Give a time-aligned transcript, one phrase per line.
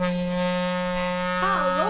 [0.00, 1.88] Alô!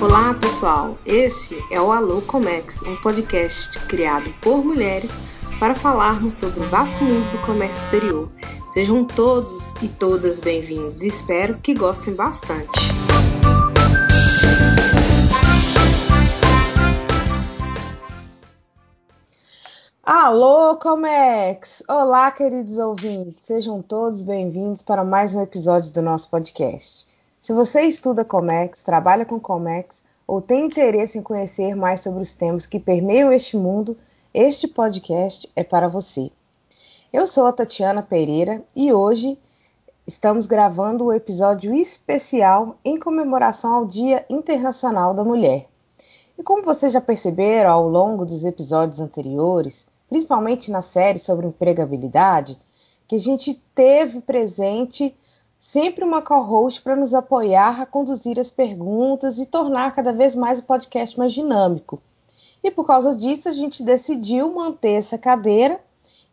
[0.00, 0.98] Olá, pessoal.
[1.06, 5.10] Esse é o Alô Comex, um podcast criado por mulheres
[5.60, 8.28] para falarmos sobre o vasto mundo do comércio exterior.
[8.72, 12.80] Sejam todos e todas bem-vindos espero que gostem bastante.
[20.08, 21.82] Alô, Comex!
[21.88, 23.44] Olá, queridos ouvintes!
[23.44, 27.04] Sejam todos bem-vindos para mais um episódio do nosso podcast.
[27.40, 32.32] Se você estuda Comex, trabalha com Comex ou tem interesse em conhecer mais sobre os
[32.34, 33.96] temas que permeiam este mundo,
[34.32, 36.30] este podcast é para você.
[37.12, 39.36] Eu sou a Tatiana Pereira e hoje
[40.06, 45.66] estamos gravando um episódio especial em comemoração ao Dia Internacional da Mulher.
[46.38, 52.58] E como vocês já perceberam ao longo dos episódios anteriores, principalmente na série sobre empregabilidade,
[53.06, 55.16] que a gente teve presente
[55.58, 60.58] sempre uma co-host para nos apoiar a conduzir as perguntas e tornar cada vez mais
[60.58, 62.00] o podcast mais dinâmico.
[62.62, 65.80] E por causa disso, a gente decidiu manter essa cadeira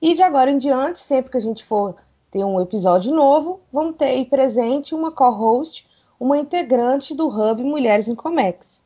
[0.01, 1.95] e de agora em diante, sempre que a gente for
[2.29, 5.87] ter um episódio novo, vamos ter aí presente uma co-host,
[6.19, 8.81] uma integrante do Hub Mulheres em Comex.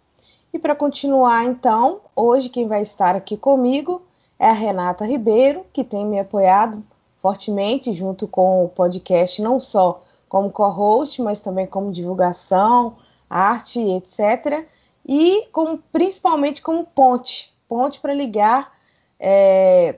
[0.53, 4.01] E para continuar, então, hoje quem vai estar aqui comigo
[4.39, 6.83] é a Renata Ribeiro, que tem me apoiado
[7.17, 12.97] fortemente junto com o podcast, não só como co-host, mas também como divulgação,
[13.29, 14.65] arte, etc.
[15.05, 18.71] E como, principalmente como ponte, ponte para ligar
[19.19, 19.95] é,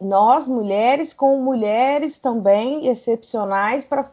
[0.00, 4.04] nós, mulheres, com mulheres também excepcionais, para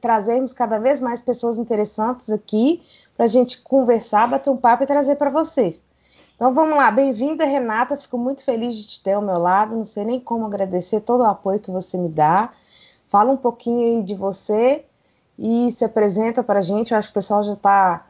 [0.00, 2.82] trazermos cada vez mais pessoas interessantes aqui,
[3.16, 5.82] para a gente conversar, bater um papo e trazer para vocês.
[6.36, 7.96] Então vamos lá, bem-vinda, Renata.
[7.96, 9.74] Fico muito feliz de te ter ao meu lado.
[9.74, 12.52] Não sei nem como agradecer todo o apoio que você me dá.
[13.08, 14.84] Fala um pouquinho aí de você
[15.38, 16.92] e se apresenta para a gente.
[16.92, 18.06] Eu acho que o pessoal já está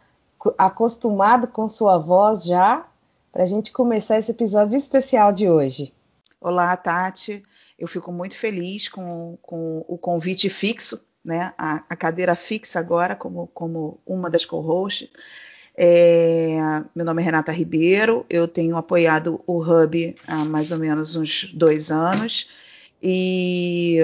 [0.58, 2.84] acostumado com sua voz já,
[3.30, 5.94] para a gente começar esse episódio especial de hoje.
[6.40, 7.44] Olá, Tati.
[7.78, 11.54] Eu fico muito feliz com, com o convite fixo, né?
[11.56, 15.10] A, a, cadeira fixa agora, como, como uma das co-hosts.
[15.76, 16.58] É,
[16.94, 21.52] meu nome é Renata Ribeiro, eu tenho apoiado o Hub há mais ou menos uns
[21.52, 22.48] dois anos
[23.02, 23.98] e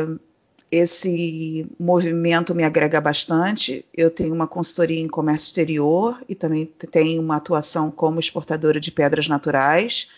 [0.70, 3.84] esse movimento me agrega bastante.
[3.92, 8.90] Eu tenho uma consultoria em comércio exterior e também tenho uma atuação como exportadora de
[8.90, 10.08] pedras naturais.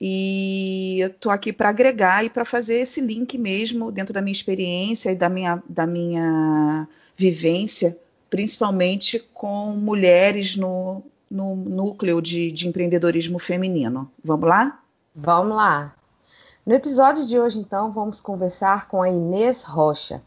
[0.00, 5.10] E estou aqui para agregar e para fazer esse link mesmo dentro da minha experiência
[5.10, 7.98] e da minha, da minha vivência,
[8.30, 14.10] principalmente com mulheres no, no núcleo de, de empreendedorismo feminino.
[14.22, 14.80] Vamos lá?
[15.14, 15.94] Vamos lá.
[16.64, 20.20] No episódio de hoje, então, vamos conversar com a Inês Rocha.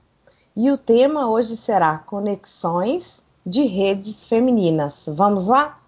[0.55, 5.05] E o tema hoje será Conexões de Redes Femininas.
[5.07, 5.79] Vamos lá?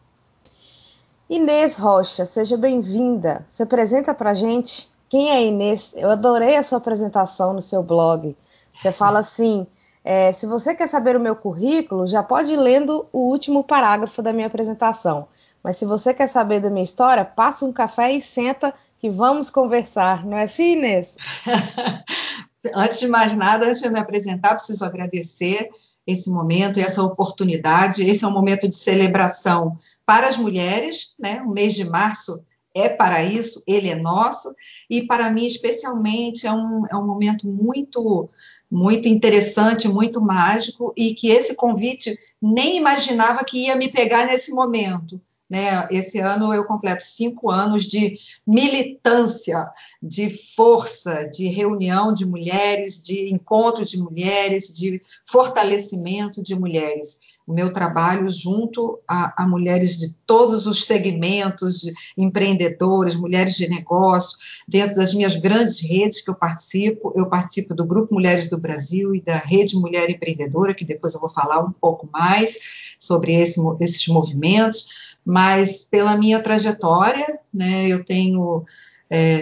[1.30, 3.46] Inês Rocha, seja bem-vinda.
[3.48, 4.92] Se apresenta para gente.
[5.08, 5.94] Quem é Inês?
[5.96, 8.36] Eu adorei a sua apresentação no seu blog.
[8.76, 9.66] Você fala assim:
[10.04, 14.22] é, se você quer saber o meu currículo, já pode ir lendo o último parágrafo
[14.22, 15.28] da minha apresentação.
[15.64, 19.50] Mas se você quer saber da minha história, passa um café e senta que vamos
[19.50, 20.26] conversar.
[20.26, 21.18] Não é assim, Inês?
[22.74, 25.70] antes de mais nada, antes de me apresentar, preciso agradecer
[26.06, 28.04] esse momento e essa oportunidade.
[28.04, 31.42] Esse é um momento de celebração para as mulheres, né?
[31.46, 34.56] O mês de março é para isso, ele é nosso,
[34.90, 38.30] e para mim, especialmente, é um, é um momento muito,
[38.72, 44.52] muito interessante, muito mágico, e que esse convite nem imaginava que ia me pegar nesse
[44.52, 45.20] momento.
[45.52, 45.86] Né?
[45.92, 48.18] Esse ano eu completo cinco anos de
[48.48, 49.68] militância,
[50.02, 57.20] de força, de reunião de mulheres, de encontro de mulheres, de fortalecimento de mulheres.
[57.46, 63.68] O meu trabalho junto a, a mulheres de todos os segmentos, de empreendedores, mulheres de
[63.68, 67.12] negócio, dentro das minhas grandes redes que eu participo.
[67.14, 71.20] Eu participo do Grupo Mulheres do Brasil e da Rede Mulher Empreendedora, que depois eu
[71.20, 72.58] vou falar um pouco mais
[72.98, 78.66] sobre esse, esses movimentos mas pela minha trajetória, né, eu tenho
[79.10, 79.40] é,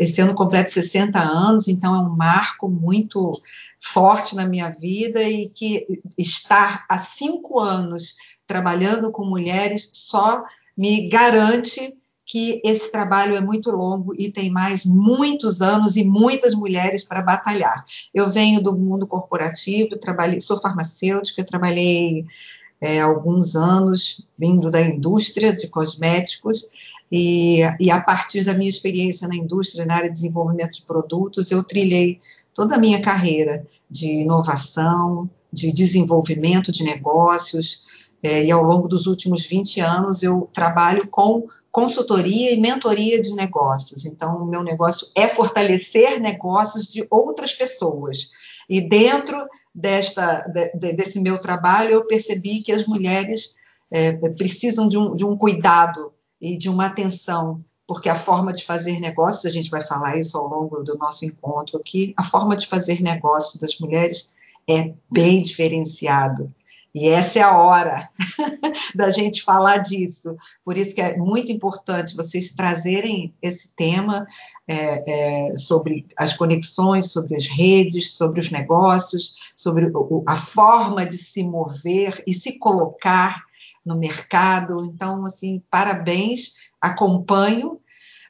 [0.00, 3.32] esse ano completo 60 anos, então é um marco muito
[3.80, 5.86] forte na minha vida e que
[6.18, 10.44] estar há cinco anos trabalhando com mulheres só
[10.76, 16.54] me garante que esse trabalho é muito longo e tem mais muitos anos e muitas
[16.54, 17.84] mulheres para batalhar.
[18.14, 22.24] Eu venho do mundo corporativo, trabalhei, sou farmacêutica, trabalhei
[22.82, 26.68] é, alguns anos, vindo da indústria de cosméticos,
[27.12, 31.52] e, e, a partir da minha experiência na indústria, na área de desenvolvimento de produtos,
[31.52, 32.18] eu trilhei
[32.52, 37.84] toda a minha carreira de inovação, de desenvolvimento de negócios,
[38.20, 43.32] é, e ao longo dos últimos 20 anos eu trabalho com consultoria e mentoria de
[43.32, 44.04] negócios.
[44.04, 48.30] Então, o meu negócio é fortalecer negócios de outras pessoas.
[48.68, 50.40] E dentro desta,
[50.74, 53.56] de, desse meu trabalho, eu percebi que as mulheres
[53.90, 58.64] é, precisam de um, de um cuidado e de uma atenção porque a forma de
[58.64, 62.56] fazer negócios, a gente vai falar isso ao longo do nosso encontro aqui, a forma
[62.56, 64.32] de fazer negócios das mulheres
[64.68, 66.50] é bem diferenciado.
[66.94, 68.10] E essa é a hora
[68.94, 70.36] da gente falar disso.
[70.62, 74.26] Por isso que é muito importante vocês trazerem esse tema
[74.68, 81.06] é, é, sobre as conexões, sobre as redes, sobre os negócios, sobre o, a forma
[81.06, 83.42] de se mover e se colocar
[83.84, 84.84] no mercado.
[84.84, 87.80] Então, assim, parabéns, acompanho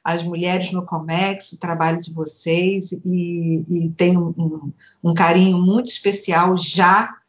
[0.05, 4.73] as mulheres no Comex, o trabalho de vocês, e, e tenho um,
[5.03, 7.21] um carinho muito especial já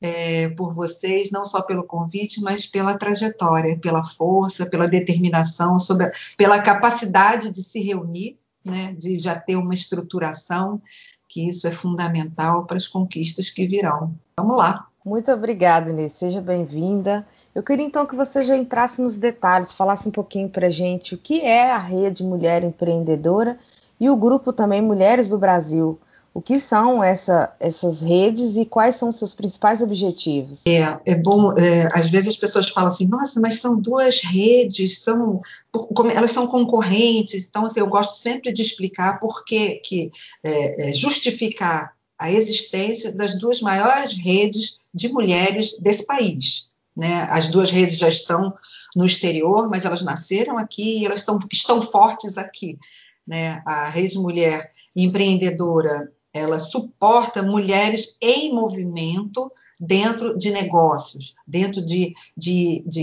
[0.00, 6.10] é, por vocês, não só pelo convite, mas pela trajetória, pela força, pela determinação, sobre,
[6.36, 10.80] pela capacidade de se reunir, né, de já ter uma estruturação,
[11.28, 14.14] que isso é fundamental para as conquistas que virão.
[14.38, 14.86] Vamos lá.
[15.04, 16.12] Muito obrigada, Inês.
[16.12, 17.26] Seja bem-vinda.
[17.54, 21.14] Eu queria então que você já entrasse nos detalhes, falasse um pouquinho para a gente
[21.14, 23.56] o que é a Rede Mulher Empreendedora
[24.00, 25.98] e o grupo também Mulheres do Brasil
[26.36, 30.66] o que são essa, essas redes e quais são seus principais objetivos?
[30.66, 35.02] É, é bom, é, às vezes as pessoas falam assim, nossa, mas são duas redes,
[35.02, 35.40] são,
[36.14, 40.10] elas são concorrentes, então assim, eu gosto sempre de explicar por que, que
[40.44, 46.68] é, é, justificar a existência das duas maiores redes de mulheres desse país.
[46.94, 47.26] Né?
[47.30, 48.52] As duas redes já estão
[48.94, 52.78] no exterior, mas elas nasceram aqui e elas estão, estão fortes aqui.
[53.26, 53.62] Né?
[53.64, 59.50] A Rede Mulher Empreendedora ela suporta mulheres em movimento
[59.80, 63.00] dentro de negócios, dentro de, de, de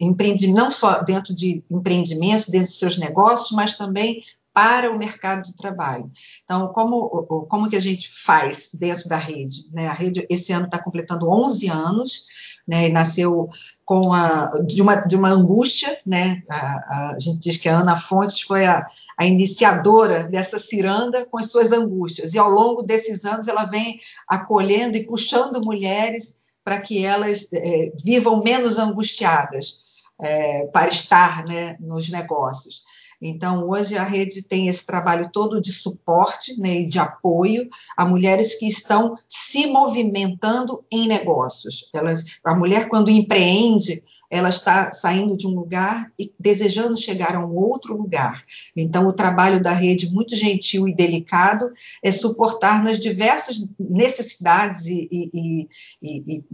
[0.00, 4.22] empreendimento, não só dentro de empreendimentos, dentro de seus negócios, mas também
[4.58, 6.10] para o mercado de trabalho.
[6.42, 7.08] Então, como,
[7.48, 9.68] como que a gente faz dentro da rede?
[9.70, 9.86] Né?
[9.86, 12.24] A rede, esse ano, está completando 11 anos,
[12.66, 13.48] né, nasceu
[13.84, 17.96] com a, de, uma, de uma angústia, né, a, a, gente diz que a Ana
[17.96, 18.84] Fontes foi a,
[19.16, 24.00] a iniciadora dessa ciranda com as suas angústias, e ao longo desses anos ela vem
[24.26, 29.82] acolhendo e puxando mulheres para que elas é, vivam menos angustiadas
[30.20, 32.82] é, para estar né, nos negócios.
[33.20, 38.06] Então, hoje a rede tem esse trabalho todo de suporte né, e de apoio a
[38.06, 41.90] mulheres que estão se movimentando em negócios.
[41.92, 47.44] Elas, a mulher, quando empreende, ela está saindo de um lugar e desejando chegar a
[47.44, 48.44] um outro lugar.
[48.76, 51.72] Então, o trabalho da rede, muito gentil e delicado,
[52.02, 55.68] é suportar nas diversas necessidades e, e,
[56.02, 56.44] e, e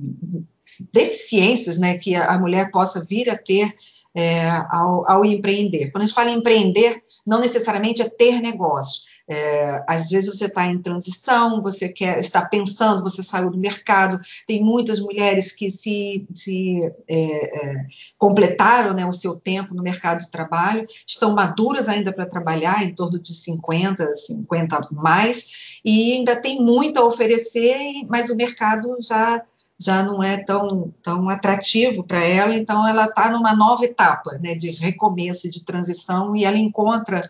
[0.92, 3.74] deficiências né, que a mulher possa vir a ter
[4.14, 5.90] é, ao, ao, empreender.
[5.90, 9.02] Quando a gente fala em empreender, não necessariamente é ter negócio.
[9.26, 14.20] É, às vezes você está em transição, você quer está pensando, você saiu do mercado.
[14.46, 17.86] Tem muitas mulheres que se, se é, é,
[18.18, 22.94] completaram né, o seu tempo no mercado de trabalho, estão maduras ainda para trabalhar, em
[22.94, 29.42] torno de 50, 50 mais, e ainda tem muito a oferecer, mas o mercado já
[29.84, 34.54] já não é tão, tão atrativo para ela, então ela está numa nova etapa né,
[34.54, 37.20] de recomeço, de transição, e ela encontra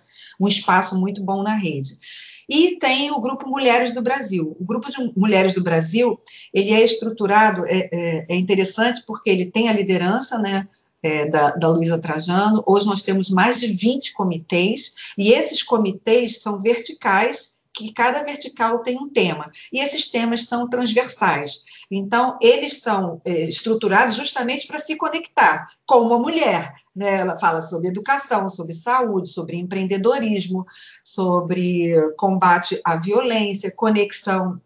[0.40, 1.98] um espaço muito bom na rede.
[2.48, 4.54] E tem o Grupo Mulheres do Brasil.
[4.60, 6.20] O Grupo de Mulheres do Brasil,
[6.52, 10.68] ele é estruturado, é, é, é interessante porque ele tem a liderança, né,
[11.02, 12.62] é, da, da Luísa Trajano.
[12.66, 18.78] Hoje nós temos mais de 20 comitês, e esses comitês são verticais, que cada vertical
[18.78, 21.64] tem um tema, e esses temas são transversais.
[21.90, 26.72] Então, eles são é, estruturados justamente para se conectar com uma mulher.
[26.94, 27.16] Né?
[27.16, 30.64] Ela fala sobre educação, sobre saúde, sobre empreendedorismo,
[31.02, 34.60] sobre combate à violência, conexão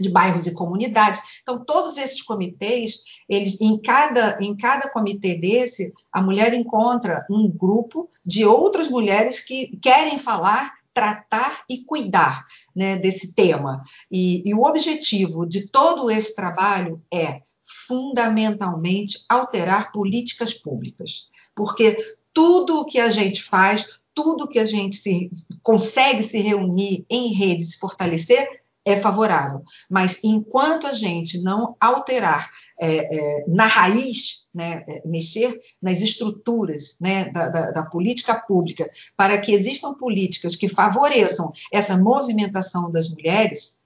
[0.00, 1.20] de bairros e comunidades.
[1.42, 7.48] Então, todos esses comitês, eles, em, cada, em cada comitê desse, a mulher encontra um
[7.48, 12.44] grupo de outras mulheres que querem falar tratar e cuidar
[12.74, 13.82] né, desse tema.
[14.10, 17.42] E, e o objetivo de todo esse trabalho é
[17.86, 21.96] fundamentalmente alterar políticas públicas, porque
[22.32, 25.30] tudo o que a gente faz, tudo que a gente se,
[25.62, 29.62] consegue se reunir em redes, se fortalecer, é favorável.
[29.88, 36.96] Mas enquanto a gente não alterar é, é, na raiz, né, é, mexer nas estruturas
[37.00, 43.08] né, da, da, da, política pública, para que existam políticas que favoreçam essa movimentação das
[43.10, 43.79] mulheres,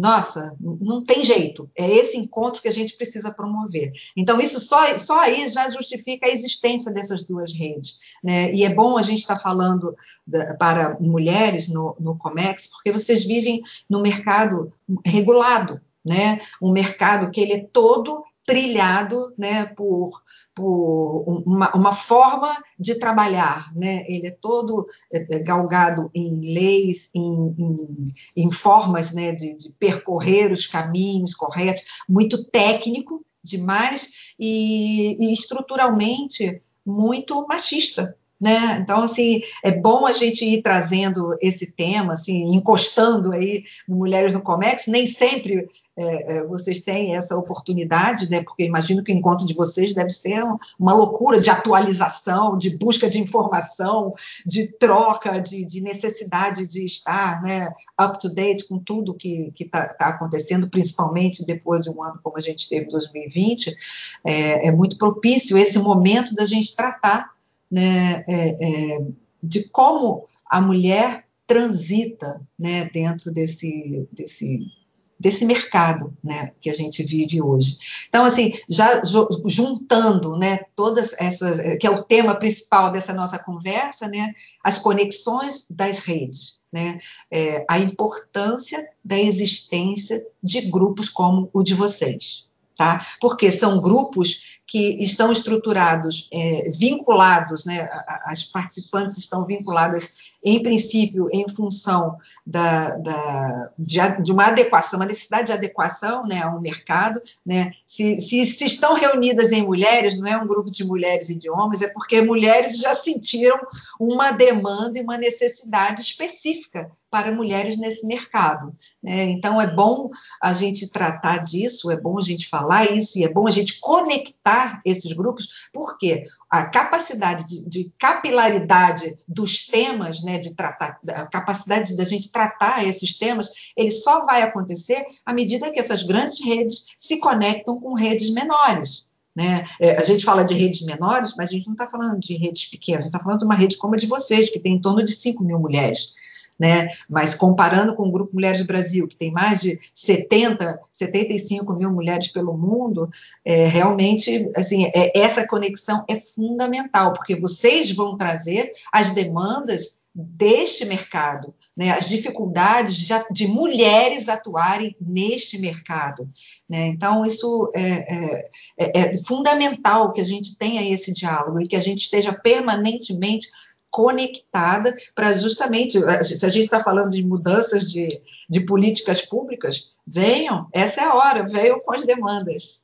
[0.00, 1.70] nossa, não tem jeito.
[1.76, 3.92] É esse encontro que a gente precisa promover.
[4.16, 7.98] Então, isso só, só aí já justifica a existência dessas duas redes.
[8.24, 8.50] Né?
[8.54, 9.94] E é bom a gente estar tá falando
[10.26, 14.72] da, para mulheres no, no Comex, porque vocês vivem no mercado
[15.04, 16.40] regulado, né?
[16.62, 20.22] um mercado que ele é todo trilhado né, por,
[20.54, 23.72] por uma, uma, forma de trabalhar.
[23.74, 24.04] Né?
[24.08, 29.70] Ele é todo é, é, galgado em leis, em, em, em formas né, de, de,
[29.78, 38.16] percorrer os caminhos corretos, muito técnico demais e, e estruturalmente muito machista.
[38.40, 38.78] Né?
[38.82, 44.32] Então, assim, é bom a gente ir trazendo esse tema, assim, encostando aí no Mulheres
[44.32, 45.68] no Comex, nem sempre
[46.00, 48.42] é, é, vocês têm essa oportunidade, né?
[48.42, 50.42] Porque imagino que o encontro de vocês deve ser
[50.78, 54.14] uma loucura de atualização, de busca de informação,
[54.46, 57.70] de troca, de, de necessidade de estar, né,
[58.00, 62.38] up to date com tudo que está tá acontecendo, principalmente depois de um ano como
[62.38, 63.76] a gente teve em 2020.
[64.24, 67.30] É, é muito propício esse momento da gente tratar
[67.70, 69.06] né, é, é,
[69.42, 74.70] de como a mulher transita né, dentro desse, desse,
[75.18, 77.76] desse mercado né, que a gente vive hoje.
[78.08, 79.02] Então, assim, já
[79.46, 85.66] juntando né, todas essas, que é o tema principal dessa nossa conversa, né, as conexões
[85.68, 86.98] das redes, né,
[87.30, 92.48] é, a importância da existência de grupos como o de vocês.
[92.76, 93.04] Tá?
[93.20, 97.90] Porque são grupos que estão estruturados, é, vinculados, né,
[98.24, 105.06] as participantes estão vinculadas, em princípio, em função da, da de, de, uma adequação, uma
[105.06, 107.20] necessidade de adequação né, mercado.
[107.44, 107.72] Né?
[107.84, 111.50] Se, se, se, estão reunidas em mulheres, não é um grupo de mulheres e de
[111.50, 113.58] homens, é porque mulheres já sentiram
[113.98, 118.72] uma demanda e uma necessidade específica para mulheres nesse mercado.
[119.02, 119.24] Né?
[119.24, 123.28] Então, é bom a gente tratar disso, é bom a gente falar isso, e é
[123.28, 130.38] bom a gente conectar esses grupos, porque a capacidade de, de capilaridade dos temas, né,
[130.38, 135.70] de tratar, a capacidade da gente tratar esses temas, ele só vai acontecer à medida
[135.70, 139.08] que essas grandes redes se conectam com redes menores.
[139.34, 139.64] Né?
[139.80, 142.66] É, a gente fala de redes menores, mas a gente não está falando de redes
[142.66, 144.80] pequenas, a gente está falando de uma rede como a de vocês, que tem em
[144.80, 146.12] torno de 5 mil mulheres
[146.60, 146.90] né?
[147.08, 151.90] Mas comparando com o Grupo Mulheres do Brasil, que tem mais de 70, 75 mil
[151.90, 153.08] mulheres pelo mundo,
[153.42, 160.84] é, realmente, assim, é, essa conexão é fundamental, porque vocês vão trazer as demandas deste
[160.84, 166.28] mercado, né, as dificuldades de, de, mulheres atuarem neste mercado.
[166.68, 166.88] Né?
[166.88, 171.76] Então, isso é, é, é, é fundamental que a gente tenha esse diálogo e que
[171.76, 173.48] a gente esteja permanentemente
[173.90, 180.68] conectada para justamente, se a gente está falando de mudanças de, de políticas públicas, venham,
[180.72, 182.82] essa é a hora, venham com as demandas.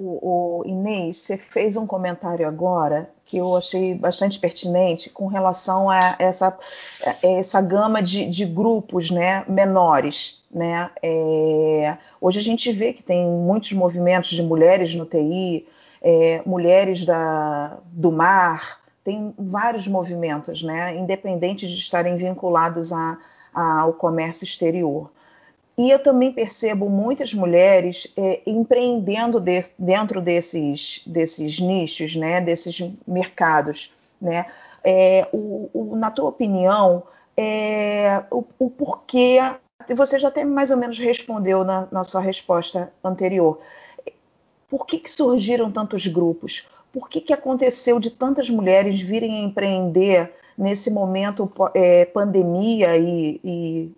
[0.00, 5.90] O, o, Inês, você fez um comentário agora que eu achei bastante pertinente com relação
[5.90, 6.58] a essa,
[7.04, 10.42] a essa gama de, de, grupos né, menores.
[10.50, 10.90] Né?
[11.02, 15.66] É, hoje a gente vê que tem muitos movimentos de mulheres no TI,
[16.00, 23.18] é, mulheres da, do mar, tem vários movimentos, né, independentes de estarem vinculados a,
[23.52, 25.10] a, ao comércio exterior.
[25.76, 32.78] E eu também percebo muitas mulheres é, empreendendo de, dentro desses, desses nichos, né, desses
[33.06, 33.92] mercados.
[34.20, 34.46] Né?
[34.84, 37.02] É, o, o, na tua opinião,
[37.36, 39.38] é, o, o, porquê,
[39.96, 43.58] você já até mais ou menos respondeu na, na sua resposta anterior,
[44.68, 46.68] por que, que surgiram tantos grupos?
[46.92, 53.40] Por que, que aconteceu de tantas mulheres virem a empreender nesse momento é, pandemia e,
[53.42, 53.92] e,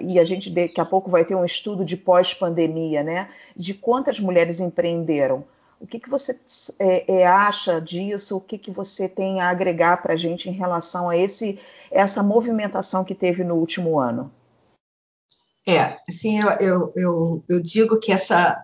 [0.00, 3.28] e, a gente daqui a pouco vai ter um estudo de pós-pandemia, né?
[3.54, 5.44] De quantas mulheres empreenderam.
[5.78, 6.38] O que, que você
[6.78, 8.36] é, é, acha disso?
[8.36, 11.58] O que, que você tem a agregar para a gente em relação a esse,
[11.90, 14.32] essa movimentação que teve no último ano?
[15.66, 18.60] É, assim, eu, eu, eu, eu digo que essa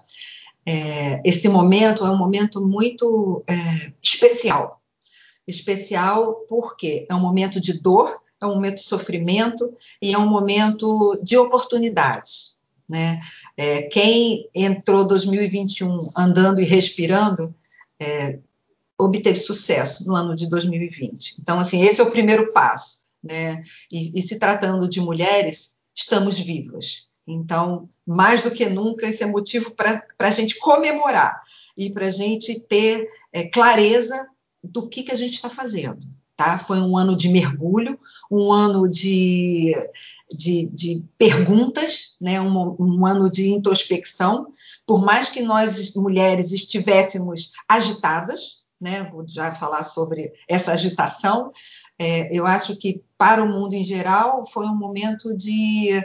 [0.70, 4.82] é, esse momento é um momento muito é, especial.
[5.46, 10.28] Especial porque é um momento de dor, é um momento de sofrimento e é um
[10.28, 12.58] momento de oportunidades.
[12.86, 13.18] Né?
[13.56, 17.54] É, quem entrou 2021 andando e respirando
[17.98, 18.38] é,
[18.98, 21.36] obteve sucesso no ano de 2020.
[21.40, 23.06] Então, assim, esse é o primeiro passo.
[23.24, 23.62] Né?
[23.90, 27.08] E, e se tratando de mulheres, estamos vivas.
[27.28, 31.42] Então, mais do que nunca, esse é motivo para a gente comemorar
[31.76, 34.26] e para a gente ter é, clareza
[34.64, 35.98] do que, que a gente está fazendo.
[36.34, 36.58] Tá?
[36.58, 37.98] Foi um ano de mergulho,
[38.30, 39.74] um ano de,
[40.32, 42.40] de, de perguntas, né?
[42.40, 44.46] Um, um, ano de introspecção.
[44.86, 49.10] Por mais que nós, mulheres, estivéssemos agitadas, né?
[49.12, 51.52] vou já falar sobre essa agitação,
[51.98, 56.00] é, eu acho que para o mundo em geral foi um momento de,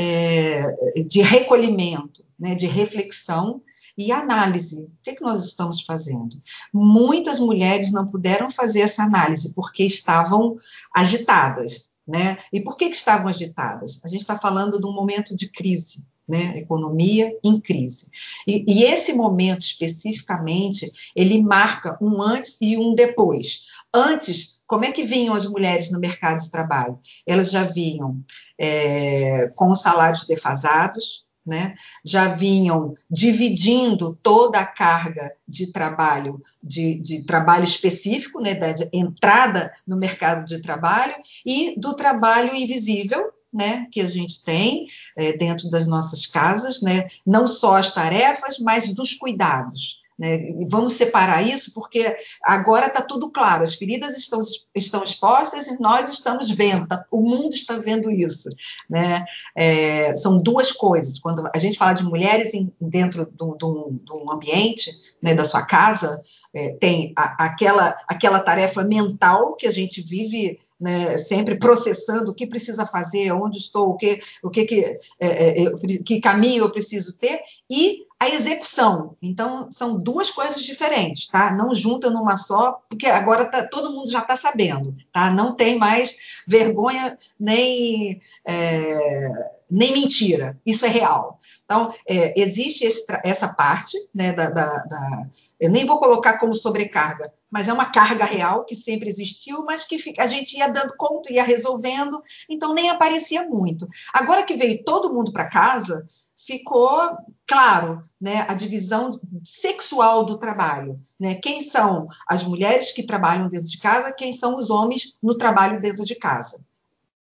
[0.00, 2.54] é, de recolhimento, né?
[2.54, 3.60] de reflexão
[3.96, 4.84] e análise.
[4.84, 6.40] O que, é que nós estamos fazendo?
[6.72, 10.56] Muitas mulheres não puderam fazer essa análise porque estavam
[10.94, 11.90] agitadas.
[12.06, 12.38] Né?
[12.52, 14.00] E por que, que estavam agitadas?
[14.04, 16.56] A gente está falando de um momento de crise, né?
[16.58, 18.08] Economia em crise.
[18.46, 23.64] E, e, esse momento especificamente, ele marca um antes e um depois.
[23.94, 26.98] Antes, como é que vinham as mulheres no mercado de trabalho?
[27.26, 28.22] Elas já vinham
[28.58, 36.96] é, com os salários defasados, né, já vinham dividindo toda a carga de trabalho, de,
[36.96, 41.14] de trabalho específico, né, da entrada no mercado de trabalho
[41.46, 47.08] e do trabalho invisível, né, que a gente tem é, dentro das nossas casas, né,
[47.24, 50.02] não só as tarefas, mas dos cuidados.
[50.18, 50.52] Né?
[50.68, 54.40] Vamos separar isso, porque agora está tudo claro, as feridas estão,
[54.74, 58.48] estão expostas e nós estamos vendo, tá, o mundo está vendo isso.
[58.90, 59.24] Né?
[59.56, 61.18] É, são duas coisas.
[61.18, 64.90] Quando a gente fala de mulheres em, dentro de um, ambiente,
[65.22, 66.20] né, da sua casa,
[66.52, 72.34] é, tem a, aquela, aquela tarefa mental que a gente vive né, sempre processando o
[72.34, 75.72] que precisa fazer, onde estou, o que, o que, que, é, é,
[76.04, 79.16] que caminho eu preciso ter, e a execução.
[79.22, 81.52] Então, são duas coisas diferentes, tá?
[81.52, 85.30] Não junta numa só, porque agora tá, todo mundo já está sabendo, tá?
[85.30, 86.16] Não tem mais
[86.46, 90.58] vergonha nem, é, nem mentira.
[90.64, 91.38] Isso é real.
[91.64, 95.26] Então, é, existe esse, essa parte, né, da, da, da,
[95.60, 99.84] eu nem vou colocar como sobrecarga, mas é uma carga real que sempre existiu, mas
[99.84, 103.88] que a gente ia dando conta, ia resolvendo, então nem aparecia muito.
[104.12, 109.10] Agora que veio todo mundo para casa, ficou claro né, a divisão
[109.42, 111.00] sexual do trabalho.
[111.18, 111.34] Né?
[111.34, 115.80] Quem são as mulheres que trabalham dentro de casa, quem são os homens no trabalho
[115.80, 116.60] dentro de casa.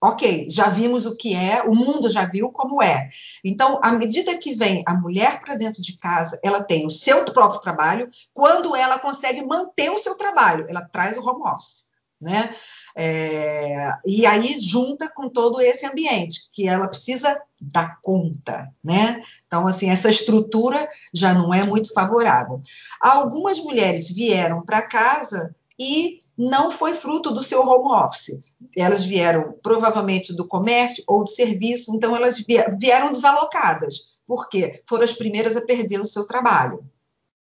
[0.00, 3.08] Ok, já vimos o que é, o mundo já viu como é.
[3.42, 7.24] Então, à medida que vem a mulher para dentro de casa, ela tem o seu
[7.24, 11.84] próprio trabalho, quando ela consegue manter o seu trabalho, ela traz o home office.
[12.20, 12.54] Né?
[12.96, 19.22] É, e aí junta com todo esse ambiente que ela precisa dar conta, né?
[19.46, 22.62] Então, assim, essa estrutura já não é muito favorável.
[23.00, 28.38] Algumas mulheres vieram para casa e não foi fruto do seu home office.
[28.76, 32.44] Elas vieram provavelmente do comércio ou do serviço, então elas
[32.78, 34.14] vieram desalocadas.
[34.26, 34.82] Por quê?
[34.88, 36.84] Foram as primeiras a perder o seu trabalho.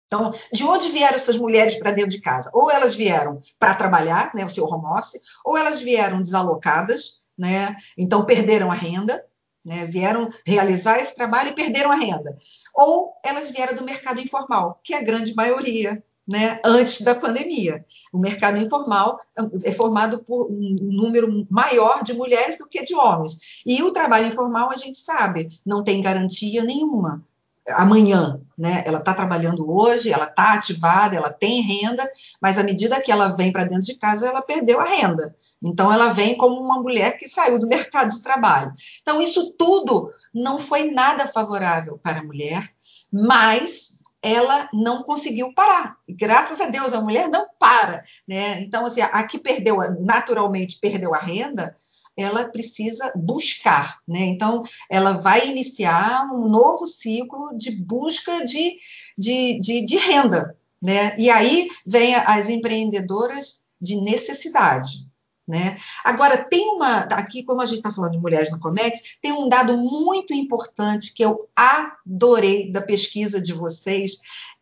[0.07, 2.49] Então, de onde vieram essas mulheres para dentro de casa?
[2.53, 7.75] Ou elas vieram para trabalhar, né, o seu home office, ou elas vieram desalocadas, né,
[7.97, 9.23] então perderam a renda,
[9.63, 12.37] né, vieram realizar esse trabalho e perderam a renda.
[12.75, 17.85] Ou elas vieram do mercado informal, que é a grande maioria, né, antes da pandemia.
[18.11, 19.19] O mercado informal
[19.63, 23.61] é formado por um número maior de mulheres do que de homens.
[23.65, 27.23] E o trabalho informal, a gente sabe, não tem garantia nenhuma
[27.67, 28.83] amanhã, né?
[28.85, 32.09] Ela está trabalhando hoje, ela está ativada, ela tem renda,
[32.41, 35.35] mas à medida que ela vem para dentro de casa, ela perdeu a renda.
[35.61, 38.73] Então, ela vem como uma mulher que saiu do mercado de trabalho.
[39.01, 42.71] Então, isso tudo não foi nada favorável para a mulher,
[43.11, 43.90] mas
[44.21, 45.97] ela não conseguiu parar.
[46.07, 48.61] Graças a Deus, a mulher não para, né?
[48.61, 51.75] Então, assim, a que perdeu, naturalmente perdeu a renda,
[52.15, 54.19] ela precisa buscar, né?
[54.19, 58.77] Então, ela vai iniciar um novo ciclo de busca de,
[59.17, 61.17] de, de, de renda, né?
[61.17, 65.10] E aí vem as empreendedoras de necessidade.
[65.51, 65.77] Né?
[66.01, 66.99] Agora, tem uma.
[66.99, 71.13] Aqui, como a gente está falando de mulheres no Comex, tem um dado muito importante
[71.13, 74.13] que eu adorei da pesquisa de vocês,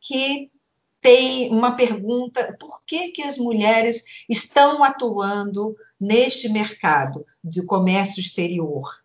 [0.01, 0.49] que
[0.99, 9.03] tem uma pergunta: por que, que as mulheres estão atuando neste mercado de comércio exterior?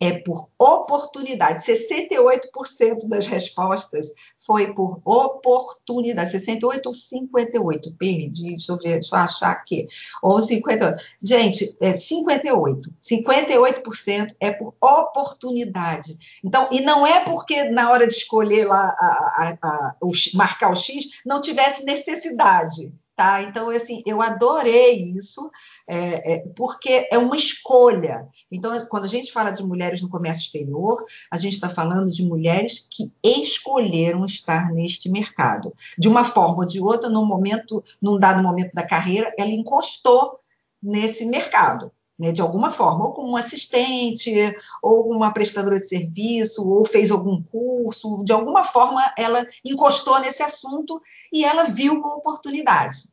[0.00, 1.64] É por oportunidade.
[1.64, 6.30] 68% das respostas foi por oportunidade.
[6.30, 7.94] 68 ou 58?
[7.94, 9.86] Perdi, deixa eu ver, deixa eu achar aqui.
[10.22, 11.02] Ou 58.
[11.22, 12.92] Gente, é 58.
[13.02, 16.18] 58% é por oportunidade.
[16.44, 20.70] Então, e não é porque na hora de escolher lá, a, a, a, o, marcar
[20.70, 22.92] o X, não tivesse necessidade.
[23.16, 23.42] Tá?
[23.42, 25.50] Então, assim, eu adorei isso,
[25.88, 28.28] é, é, porque é uma escolha.
[28.52, 32.22] Então, quando a gente fala de mulheres no comércio exterior, a gente está falando de
[32.22, 35.72] mulheres que escolheram estar neste mercado.
[35.98, 40.38] De uma forma ou de outra, num momento, num dado momento da carreira, ela encostou
[40.82, 46.66] nesse mercado né, de alguma forma, ou como um assistente, ou uma prestadora de serviço,
[46.66, 51.00] ou fez algum curso, de alguma forma ela encostou nesse assunto
[51.32, 53.10] e ela viu uma oportunidade.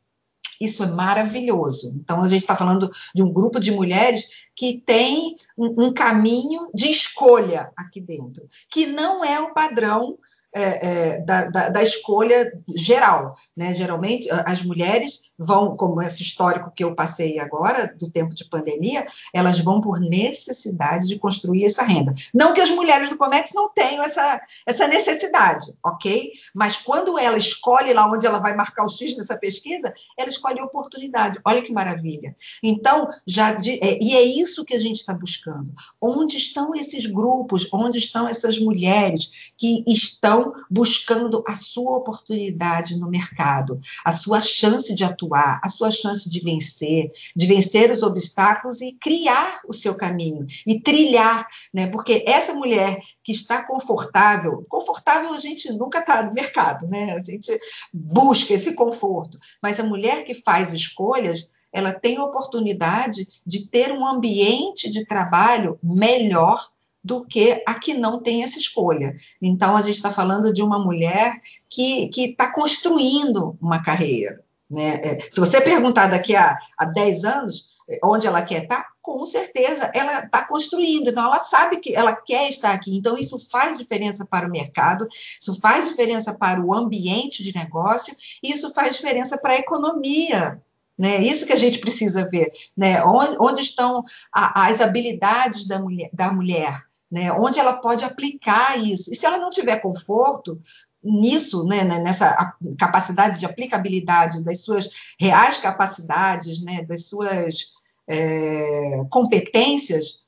[0.59, 1.93] Isso é maravilhoso.
[1.97, 6.69] Então, a gente está falando de um grupo de mulheres que tem um, um caminho
[6.73, 10.17] de escolha aqui dentro, que não é o padrão
[10.53, 13.35] é, é, da, da, da, escolha geral.
[13.57, 13.73] Né?
[13.73, 19.05] Geralmente, as mulheres vão, como esse histórico que eu passei agora, do tempo de pandemia,
[19.33, 22.13] elas vão por necessidade de construir essa renda.
[22.33, 26.31] Não que as mulheres do comércio não tenham essa, essa necessidade, ok?
[26.53, 30.59] Mas quando ela escolhe lá onde ela vai marcar o X nessa pesquisa, ela escolhe
[30.59, 31.39] a oportunidade.
[31.43, 32.35] Olha que maravilha.
[32.61, 35.73] Então, já de, é, e é isso que a gente está buscando.
[35.99, 37.67] Onde estão esses grupos?
[37.73, 44.95] Onde estão essas mulheres que estão buscando a sua oportunidade no mercado, a sua chance
[44.95, 49.95] de atuar, a sua chance de vencer, de vencer os obstáculos e criar o seu
[49.95, 51.87] caminho e trilhar, né?
[51.87, 57.13] Porque essa mulher que está confortável, confortável a gente nunca está no mercado, né?
[57.13, 57.57] A gente
[57.93, 63.91] busca esse conforto, mas a mulher que faz escolhas ela tem a oportunidade de ter
[63.91, 66.69] um ambiente de trabalho melhor
[67.03, 69.15] do que a que não tem essa escolha.
[69.41, 74.41] Então, a gente está falando de uma mulher que está construindo uma carreira.
[74.69, 74.99] Né?
[75.03, 78.87] É, se você perguntar daqui a, a 10 anos é, onde ela quer estar, tá,
[79.01, 82.95] com certeza ela está construindo, então ela sabe que ela quer estar aqui.
[82.95, 85.05] Então, isso faz diferença para o mercado,
[85.39, 90.61] isso faz diferença para o ambiente de negócio, isso faz diferença para a economia
[90.97, 91.21] né?
[91.23, 92.51] Isso que a gente precisa ver.
[92.77, 93.03] Né?
[93.03, 97.31] Onde, onde estão a, as habilidades da mulher, da mulher né?
[97.31, 99.11] onde ela pode aplicar isso.
[99.11, 100.59] E se ela não tiver conforto
[101.03, 107.67] nisso, né, né nessa capacidade de aplicabilidade das suas reais capacidades, né, das suas
[108.07, 110.23] é, competências,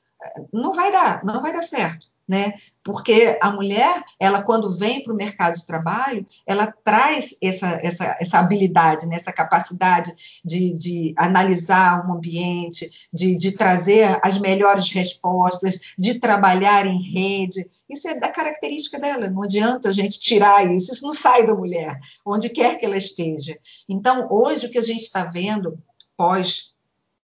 [0.52, 2.54] não vai dar, não vai dar certo né?
[2.82, 8.16] Porque a mulher, ela quando vem para o mercado de trabalho, ela traz essa, essa,
[8.20, 9.16] essa habilidade, né?
[9.16, 16.86] essa capacidade de, de analisar um ambiente, de, de trazer as melhores respostas, de trabalhar
[16.86, 17.68] em rede.
[17.88, 21.54] Isso é da característica dela, não adianta a gente tirar isso, isso não sai da
[21.54, 23.58] mulher, onde quer que ela esteja.
[23.88, 25.78] Então, hoje, o que a gente está vendo
[26.16, 26.75] pós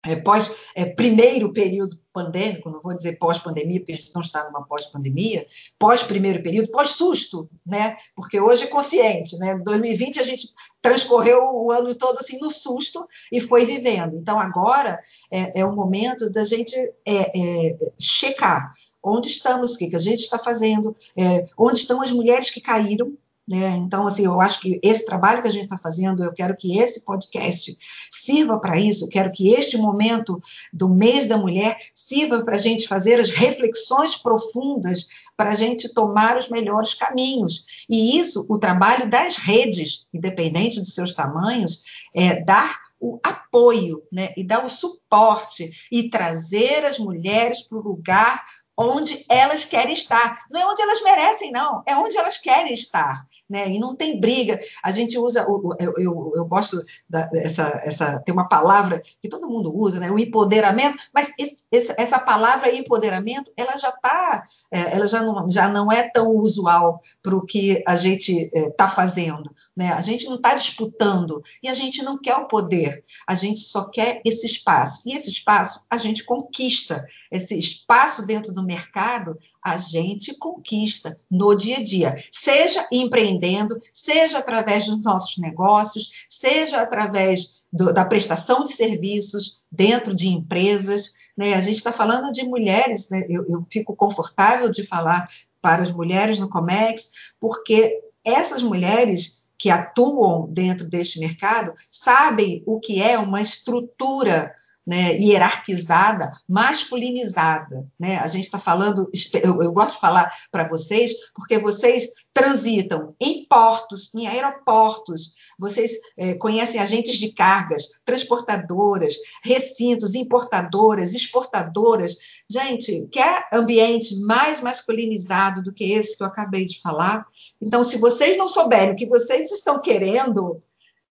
[0.06, 4.46] é, pós é, primeiro período pandêmico, não vou dizer pós-pandemia, porque a gente não está
[4.46, 5.46] numa pós-pandemia,
[5.78, 7.98] pós-primeiro período, pós-susto, né?
[8.16, 9.54] Porque hoje é consciente, né?
[9.54, 10.48] Em 2020 a gente
[10.82, 14.16] transcorreu o ano todo assim no susto e foi vivendo.
[14.16, 18.72] Então agora é, é o momento da gente é, é, checar
[19.04, 22.60] onde estamos, o que, que a gente está fazendo, é, onde estão as mulheres que
[22.60, 23.16] caíram,
[23.48, 23.78] né?
[23.78, 26.80] Então, assim, eu acho que esse trabalho que a gente está fazendo, eu quero que
[26.80, 27.78] esse podcast
[28.10, 30.42] sirva para isso, eu quero que este momento
[30.74, 35.94] do mês da mulher sirva para a gente fazer as reflexões profundas, para a gente
[35.94, 37.86] tomar os melhores caminhos.
[37.88, 41.84] E isso, o trabalho das redes, independente dos seus tamanhos,
[42.16, 47.82] é dar o apoio, né, e dar o suporte e trazer as mulheres para o
[47.82, 48.44] lugar
[48.78, 50.46] onde elas querem estar.
[50.50, 53.26] Não é onde elas merecem, não, é onde elas querem estar.
[53.50, 53.70] Né?
[53.70, 54.60] E não tem briga.
[54.84, 59.76] A gente usa, eu, eu, eu gosto dessa, essa, tem uma palavra que todo mundo
[59.76, 60.12] usa, né?
[60.12, 65.68] o empoderamento, mas esse, essa palavra empoderamento, ela já está, é, ela já não, já
[65.68, 69.50] não é tão usual para o que a gente está é, fazendo.
[69.76, 69.92] Né?
[69.94, 73.86] A gente não está disputando e a gente não quer o poder, a gente só
[73.86, 75.02] quer esse espaço.
[75.06, 81.56] E esse espaço a gente conquista, esse espaço dentro do mercado, a gente conquista no
[81.56, 88.64] dia a dia, seja empreendendo, seja através dos nossos negócios, seja através do, da prestação
[88.66, 91.14] de serviços dentro de empresas.
[91.38, 91.54] Né?
[91.54, 93.26] A gente está falando de mulheres, né?
[93.30, 95.26] eu, eu fico confortável de falar
[95.62, 102.80] para as mulheres no Comex, porque essas mulheres que atuam dentro deste mercado sabem o
[102.80, 104.54] que é uma estrutura
[104.86, 107.88] né, hierarquizada, masculinizada.
[108.00, 108.18] Né?
[108.18, 109.10] A gente está falando,
[109.42, 115.94] eu, eu, gosto de falar para vocês, porque vocês transitam em portos, em aeroportos, vocês
[116.18, 122.16] é, conhecem agentes de cargas, transportadoras, recintos, importadoras, exportadoras.
[122.50, 127.26] Gente, quer ambiente mais masculinizado do que esse que eu acabei de falar?
[127.62, 130.62] Então, se vocês não souberem o que vocês estão querendo,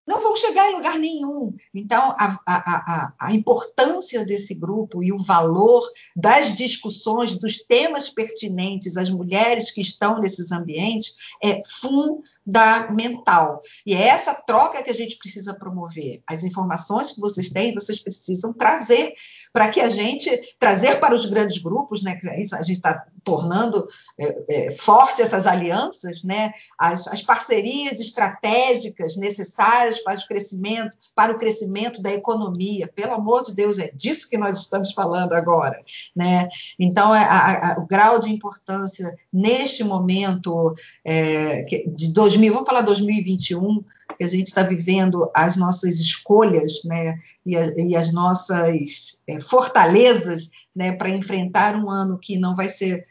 [0.05, 1.55] não vão chegar em lugar nenhum.
[1.73, 5.81] Então, a, a, a, a, importância desse grupo e o valor
[6.15, 13.61] das discussões, dos temas pertinentes às mulheres que estão nesses ambientes é fundamental.
[13.85, 16.21] E é essa troca que a gente precisa promover.
[16.27, 19.13] As informações que vocês têm, vocês precisam trazer
[19.55, 23.87] para que a gente trazer para os grandes grupos, né, que a gente está tornando
[24.19, 31.31] é, é, forte essas alianças, né, as, as, parcerias estratégicas necessárias para o crescimento, para
[31.31, 32.91] o crescimento da economia.
[32.93, 35.81] Pelo amor de Deus, é disso que nós estamos falando agora,
[36.13, 36.49] né?
[36.77, 42.81] Então, é, a, a, o grau de importância neste momento é, de 2000, vamos falar
[42.81, 43.85] 2021
[44.17, 49.39] que a gente está vivendo as nossas escolhas né, e, a, e as nossas é,
[49.39, 53.05] fortalezas né, para enfrentar um ano que não vai ser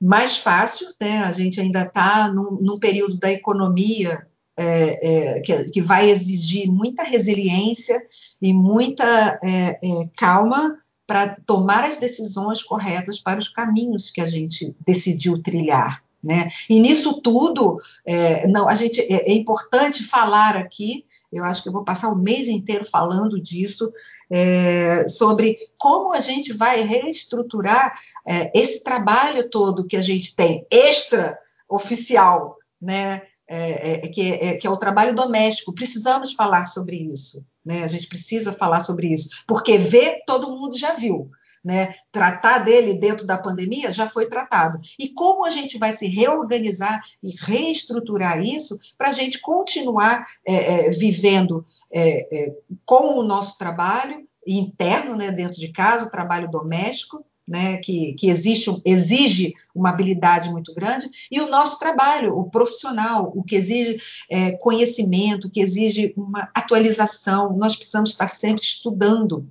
[0.00, 1.24] mais fácil, né?
[1.24, 6.70] a gente ainda está num, num, período da economia é, é, que, que, vai exigir
[6.70, 8.00] muita resiliência
[8.40, 14.26] e muita é, é, calma para tomar as decisões corretas para os caminhos que a
[14.26, 16.02] gente decidiu trilhar.
[16.22, 16.48] Né?
[16.68, 21.06] E nisso tudo, é, não, a gente é, é, importante falar aqui.
[21.32, 23.92] Eu acho que eu vou passar o mês inteiro falando disso,
[24.30, 27.92] é, sobre como a gente vai reestruturar
[28.26, 33.22] é, esse trabalho todo que a gente tem extra oficial, né?
[33.48, 35.72] É, é, que, é, que, é, o trabalho doméstico.
[35.72, 37.84] Precisamos falar sobre isso, né?
[37.84, 41.30] A gente precisa falar sobre isso, porque ver todo mundo já viu,
[41.64, 44.80] né, tratar dele dentro da pandemia já foi tratado.
[44.98, 50.86] E como a gente vai se reorganizar e reestruturar isso para a gente continuar é,
[50.86, 56.50] é, vivendo é, é, com o nosso trabalho interno, né, dentro de casa, o trabalho
[56.50, 62.50] doméstico, né, que, que existe, exige uma habilidade muito grande, e o nosso trabalho, o
[62.50, 69.48] profissional, o que exige é, conhecimento, que exige uma atualização, nós precisamos estar sempre estudando,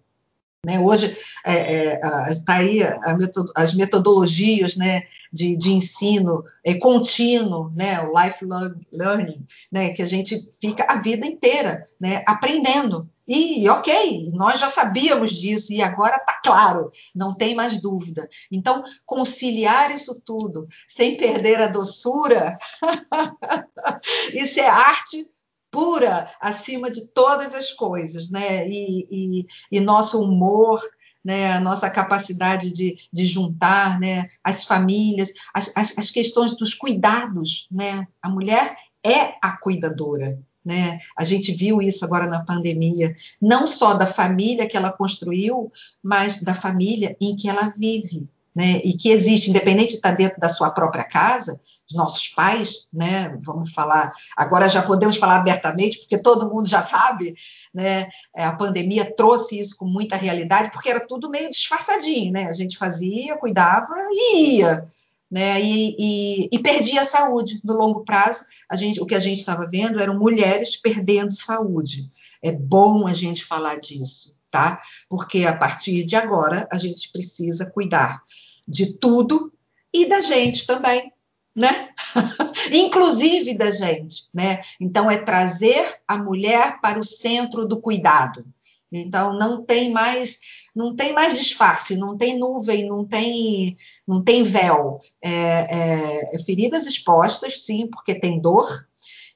[0.66, 0.80] né?
[0.80, 2.00] Hoje está é, é,
[2.44, 2.80] tá aí
[3.18, 10.02] metod as metodologias né, de, de ensino é, contínuo, né, o lifelong learning, né, que
[10.02, 13.08] a gente fica a vida inteira né, aprendendo.
[13.28, 18.30] E ok, nós já sabíamos disso e agora está claro, não tem mais dúvida.
[18.52, 22.56] Então, conciliar isso tudo sem perder a doçura,
[24.34, 25.28] isso é arte
[25.76, 28.66] pura acima de todas as coisas, né?
[28.66, 30.82] E, e, e nosso humor,
[31.22, 31.52] né?
[31.52, 34.30] A nossa capacidade de, de juntar, né?
[34.42, 38.08] As famílias, as, as, as questões dos cuidados, né?
[38.22, 40.98] A mulher é a cuidadora, né?
[41.18, 45.70] A gente viu isso agora na pandemia, não só da família que ela construiu,
[46.02, 50.40] mas da família em que ela vive né, e que existe, independente de estar dentro
[50.40, 56.00] da sua própria casa, os nossos pais, né, vamos falar, agora já podemos falar abertamente,
[56.00, 57.36] porque todo mundo já sabe,
[57.74, 62.48] né, é, a pandemia trouxe isso com muita realidade, porque era tudo meio disfarçadinho, né,
[62.48, 64.86] a gente fazia, cuidava e ia,
[65.30, 67.60] né, e, e, e perdia a saúde.
[67.64, 72.10] No longo prazo, a gente, o que a gente estava vendo eram mulheres perdendo saúde,
[72.42, 74.82] é bom a gente falar disso, tá?
[75.10, 78.24] Porque a partir de agora a gente precisa cuidar
[78.66, 79.52] de tudo
[79.94, 81.12] e da gente também,
[81.54, 81.90] né?
[82.72, 84.62] Inclusive da gente, né?
[84.80, 88.46] Então é trazer a mulher para o centro do cuidado.
[88.90, 90.40] Então não tem mais
[90.74, 93.76] não tem mais disfarce, não tem nuvem, não tem
[94.08, 95.02] não tem véu.
[95.22, 98.88] É, é, é feridas expostas, sim, porque tem dor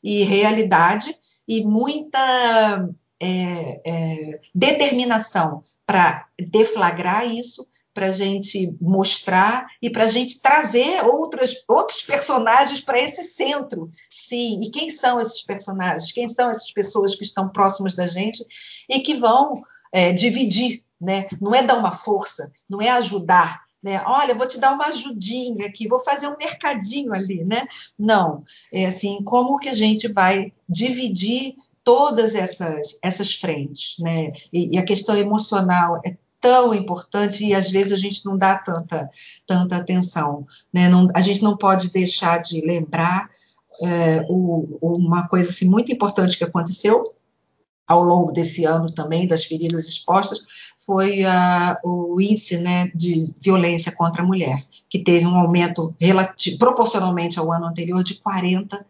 [0.01, 1.13] e realidade
[1.45, 10.08] e muita é, é, determinação para deflagrar isso, para a gente mostrar e para a
[10.08, 13.89] gente trazer outras, outros personagens para esse centro.
[14.10, 16.12] Sim, e quem são esses personagens?
[16.12, 18.45] Quem são essas pessoas que estão próximas da gente
[18.88, 19.53] e que vão
[19.91, 21.27] é, dividir, né?
[21.41, 24.01] Não é dar uma força, não é ajudar, né?
[24.05, 27.67] Olha, vou te dar uma ajudinha aqui, vou fazer um mercadinho ali, né?
[27.97, 31.55] Não, é assim, como que a gente vai dividir
[31.89, 34.32] todas essas, essas frentes, né?
[34.54, 38.60] E, e, a questão emocional é tão importante e às vezes a gente não dá
[38.60, 39.10] tanta,
[39.47, 40.88] tanta atenção, né?
[40.88, 43.28] Não, a gente não pode deixar de lembrar
[43.82, 47.04] é, o, uma coisa assim, muito importante que aconteceu
[47.88, 50.41] ao longo desse ano também, das feridas expostas,
[50.86, 55.95] foi uh, o índice né, de violência contra a mulher, que teve um aumento
[56.60, 58.84] proporcionalmente ao ano anterior de 40%.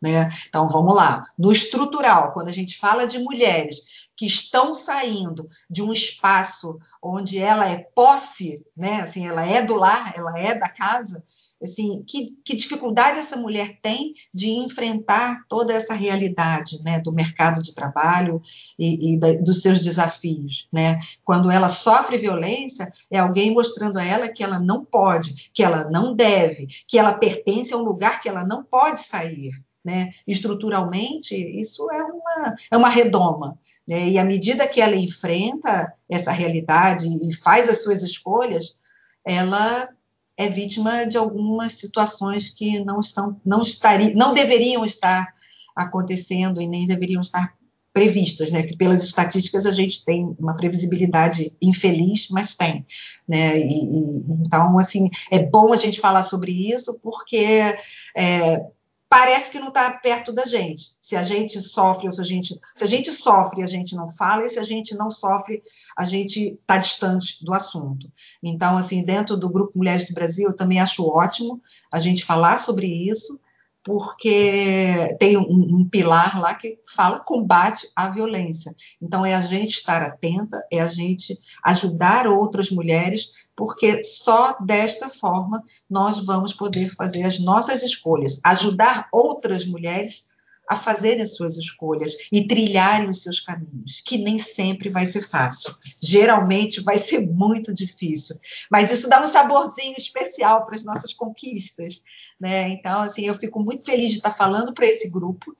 [0.00, 0.30] Né?
[0.48, 1.22] Então, vamos lá.
[1.38, 3.80] No estrutural, quando a gente fala de mulheres
[4.20, 9.00] que estão saindo de um espaço onde ela é posse, né?
[9.00, 11.24] Assim, ela é do lar, ela é da casa.
[11.62, 17.00] Assim, que, que dificuldade essa mulher tem de enfrentar toda essa realidade, né?
[17.00, 18.42] Do mercado de trabalho
[18.78, 20.98] e, e da, dos seus desafios, né?
[21.24, 25.88] Quando ela sofre violência, é alguém mostrando a ela que ela não pode, que ela
[25.90, 29.52] não deve, que ela pertence a um lugar que ela não pode sair.
[29.84, 30.10] Né?
[30.26, 33.58] Estruturalmente, isso é uma, é uma redoma.
[33.88, 34.10] Né?
[34.10, 38.76] E à medida que ela enfrenta essa realidade e faz as suas escolhas,
[39.24, 39.88] ela
[40.36, 45.28] é vítima de algumas situações que não estão, não estariam, não deveriam estar
[45.76, 47.54] acontecendo e nem deveriam estar
[47.92, 48.62] previstas, né?
[48.62, 52.86] Que pelas estatísticas a gente tem uma previsibilidade infeliz, mas tem,
[53.28, 53.58] né?
[53.58, 57.74] E, e, então, assim, é bom a gente falar sobre isso porque
[58.16, 58.64] é,
[59.10, 60.92] parece que não está perto da gente.
[61.00, 64.08] Se a gente sofre ou se a gente, se a gente sofre, a gente não
[64.08, 65.60] fala, e se a gente não sofre,
[65.96, 68.08] a gente está distante do assunto.
[68.40, 71.60] Então, assim, dentro do grupo Mulheres do Brasil, eu também acho ótimo
[71.92, 73.38] a gente falar sobre isso,
[73.84, 78.74] porque tem um, um, pilar lá que fala combate à violência.
[79.00, 85.08] Então, é a gente estar atenta, é a gente ajudar outras mulheres, porque só desta
[85.08, 90.29] forma nós vamos poder fazer as nossas escolhas, ajudar outras mulheres
[90.70, 95.28] a fazerem as suas escolhas e trilharem os seus caminhos, que nem sempre vai ser
[95.28, 95.74] fácil.
[96.00, 98.38] Geralmente vai ser muito difícil,
[98.70, 102.00] mas isso dá um saborzinho especial para as nossas conquistas,
[102.38, 102.68] né?
[102.68, 105.56] Então, assim, eu fico muito feliz de estar falando para esse grupo,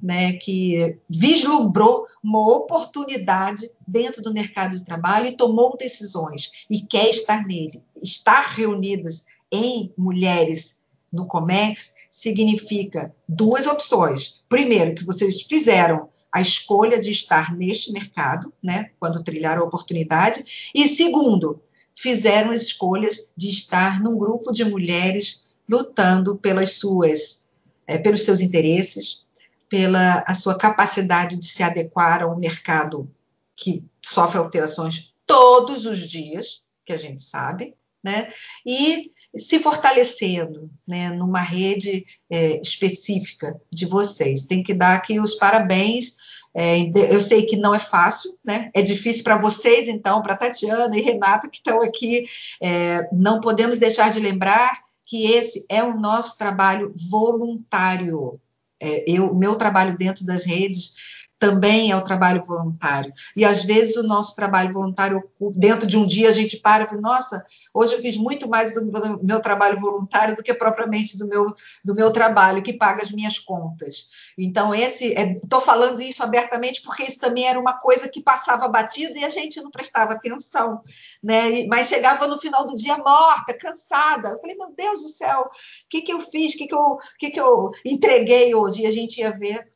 [0.00, 7.10] né, que vislumbrou uma oportunidade dentro do mercado de trabalho e tomou decisões e quer
[7.10, 10.81] estar nele, estar reunidas em mulheres
[11.12, 14.42] no Comex significa duas opções.
[14.48, 20.70] Primeiro, que vocês fizeram a escolha de estar neste mercado, né, quando trilharam a oportunidade,
[20.74, 21.62] e segundo,
[21.94, 27.46] fizeram as escolhas de estar num grupo de mulheres lutando pelas suas,
[27.86, 29.24] é, pelos seus interesses,
[29.68, 33.10] pela a sua capacidade de se adequar a um mercado
[33.54, 38.28] que sofre alterações todos os dias, que a gente sabe, né?
[38.66, 44.42] E se fortalecendo né, numa rede é, específica de vocês.
[44.42, 46.16] Tem que dar aqui os parabéns.
[46.54, 46.76] É,
[47.10, 48.70] eu sei que não é fácil, né?
[48.74, 52.26] É difícil para vocês, então, para Tatiana e Renata que estão aqui.
[52.60, 58.38] É, não podemos deixar de lembrar que esse é o nosso trabalho voluntário.
[58.80, 63.12] É, eu, meu trabalho dentro das redes também é o trabalho voluntário.
[63.34, 66.86] E às vezes o nosso trabalho voluntário, dentro de um dia, a gente para e
[66.86, 71.26] fala, nossa, hoje eu fiz muito mais do meu trabalho voluntário do que propriamente do
[71.26, 71.46] meu,
[71.84, 74.06] do meu trabalho, que paga as minhas contas.
[74.38, 78.68] Então, esse, estou é, falando isso abertamente porque isso também era uma coisa que passava
[78.68, 80.80] batido e a gente não prestava atenção,
[81.20, 81.66] né?
[81.66, 84.28] Mas chegava no final do dia morta, cansada.
[84.28, 86.54] Eu falei, meu Deus do céu, o que, que eu fiz?
[86.54, 88.82] O que, que, eu, que, que eu entreguei hoje?
[88.82, 89.72] E a gente ia ver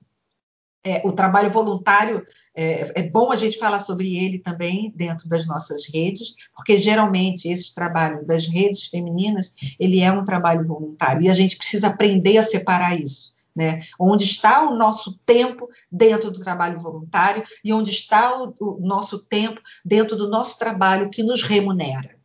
[0.87, 5.45] é, o trabalho voluntário, é, é, bom a gente falar sobre ele também dentro das
[5.45, 11.29] nossas redes, porque geralmente esse trabalho das redes femininas, ele é um trabalho voluntário, e
[11.29, 13.35] a gente precisa aprender a separar isso.
[13.55, 13.81] Né?
[13.99, 19.19] Onde está o nosso tempo dentro do trabalho voluntário e onde está o, o nosso
[19.19, 22.16] tempo dentro do nosso trabalho que nos remunera.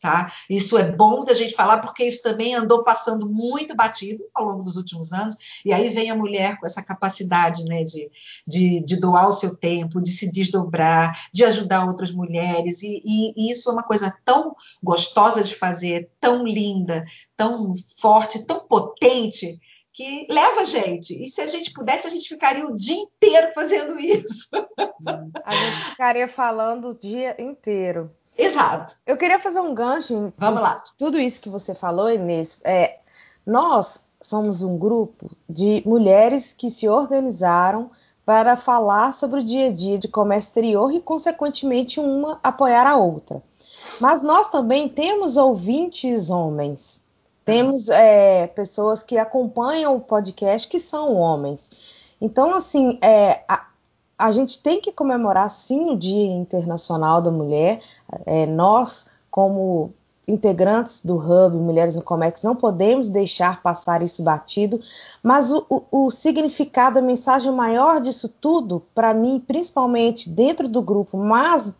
[0.00, 0.32] Tá?
[0.48, 4.62] Isso é bom da gente falar porque isso também andou passando muito batido ao longo
[4.62, 8.10] dos últimos anos, e aí vem a mulher com essa capacidade né, de,
[8.46, 13.34] de, de doar o seu tempo, de se desdobrar, de ajudar outras mulheres, e, e,
[13.36, 17.04] e isso é uma coisa tão gostosa de fazer, tão linda,
[17.36, 19.60] tão forte, tão potente,
[19.92, 21.20] que leva a gente.
[21.22, 24.48] E se a gente pudesse, a gente ficaria o dia inteiro fazendo isso.
[25.44, 28.10] A gente ficaria falando o dia inteiro.
[28.44, 28.94] Exato.
[29.06, 30.82] Eu queria fazer um gancho Vamos lá.
[30.98, 32.60] tudo isso que você falou, Inês.
[32.64, 32.98] É,
[33.46, 37.90] nós somos um grupo de mulheres que se organizaram
[38.24, 42.96] para falar sobre o dia a dia de comércio exterior e, consequentemente, uma apoiar a
[42.96, 43.42] outra.
[44.00, 47.02] Mas nós também temos ouvintes homens,
[47.44, 52.14] temos é, pessoas que acompanham o podcast que são homens.
[52.20, 53.66] Então, assim, é, a,
[54.20, 57.80] a gente tem que comemorar sim o Dia Internacional da Mulher.
[58.26, 59.92] É, nós, como
[60.28, 64.80] integrantes do Hub Mulheres no Comex, não podemos deixar passar isso batido,
[65.22, 70.80] mas o, o, o significado, a mensagem maior disso tudo, para mim, principalmente dentro do
[70.80, 71.74] grupo, mas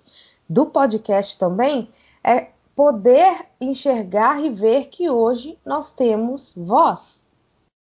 [0.49, 1.89] do podcast também,
[2.25, 7.23] é poder enxergar e ver que hoje nós temos voz.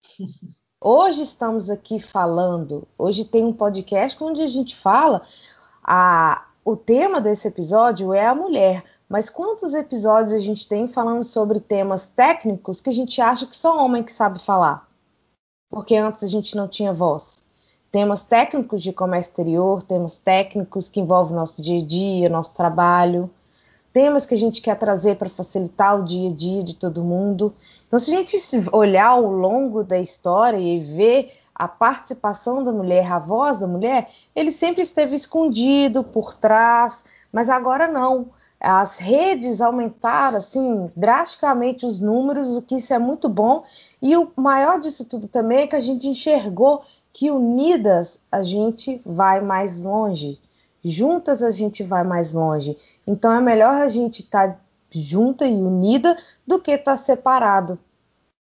[0.85, 5.23] Hoje estamos aqui falando, hoje tem um podcast onde a gente fala
[5.81, 11.23] a, o tema desse episódio é a mulher, mas quantos episódios a gente tem falando
[11.23, 14.89] sobre temas técnicos que a gente acha que só homem que sabe falar?
[15.71, 17.47] Porque antes a gente não tinha voz.
[17.93, 23.31] Temas técnicos de comércio exterior, temas técnicos que envolvem nosso dia a dia, nosso trabalho,
[23.93, 27.55] temas que a gente quer trazer para facilitar o dia a dia de todo mundo.
[27.87, 28.37] Então, se a gente
[28.73, 34.11] olhar ao longo da história e ver a participação da mulher, a voz da mulher,
[34.35, 38.31] ele sempre esteve escondido por trás, mas agora não.
[38.59, 43.65] As redes aumentaram assim drasticamente os números, o que isso é muito bom.
[44.01, 46.83] E o maior disso tudo também é que a gente enxergou
[47.13, 50.41] que unidas a gente vai mais longe.
[50.85, 52.77] Juntas a gente vai mais longe.
[53.07, 54.61] Então é melhor a gente estar tá
[54.91, 56.17] junta e unida
[56.47, 57.79] do que estar tá separado.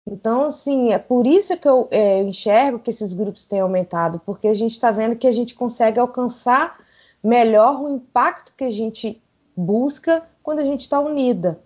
[0.06, 4.48] Então, assim, é por isso que eu é, enxergo que esses grupos têm aumentado, porque
[4.48, 6.78] a gente está vendo que a gente consegue alcançar
[7.22, 9.22] melhor o impacto que a gente
[9.56, 11.62] busca quando a gente está unida.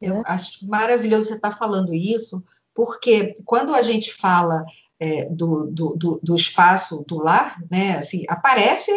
[0.00, 0.22] Eu né?
[0.26, 2.42] acho maravilhoso você estar tá falando isso,
[2.74, 4.64] porque quando a gente fala
[4.98, 8.90] é, do, do, do, do, espaço do lar, né, assim, aparece,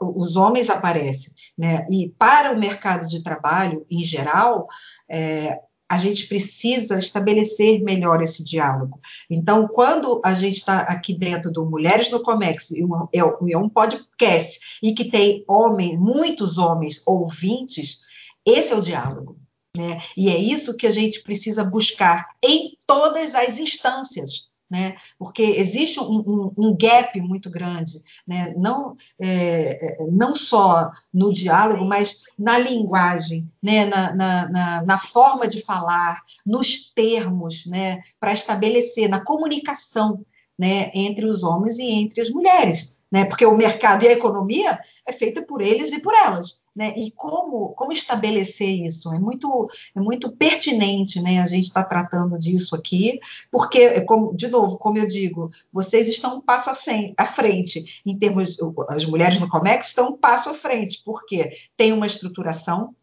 [0.00, 4.66] os homens aparecem, né, e para o mercado de trabalho em geral,
[5.08, 8.98] é, a gente precisa estabelecer melhor esse diálogo.
[9.30, 14.58] Então, quando a gente está aqui dentro do Mulheres no Comex, é, é um podcast,
[14.82, 18.00] e que tem homens, muitos homens ouvintes,
[18.44, 19.38] esse é o diálogo.
[19.76, 19.98] Né?
[20.16, 24.96] E é isso que a gente precisa buscar em todas as instâncias né?
[25.18, 28.52] porque existe um, um, um, gap muito grande, né?
[28.56, 33.86] não, é, é, não só no diálogo, mas na linguagem, né?
[33.86, 38.00] na, na, na, na forma de falar, nos termos, né?
[38.18, 40.24] para estabelecer, na comunicação
[40.58, 40.90] né?
[40.94, 42.95] entre os homens e entre as mulheres.
[43.10, 43.24] Né?
[43.24, 46.60] Porque o mercado e a economia é feita por eles e por elas.
[46.76, 46.92] Né?
[46.94, 49.10] E como, como estabelecer isso?
[49.14, 53.18] É muito, é muito pertinente né, a gente estar tá tratando disso aqui,
[53.50, 57.24] porque, é como, de novo, como eu digo, vocês estão um passo à frente, à
[57.24, 58.58] frente em termos,
[58.90, 62.94] as mulheres no Comex estão um passo à frente, porque tem uma estruturação,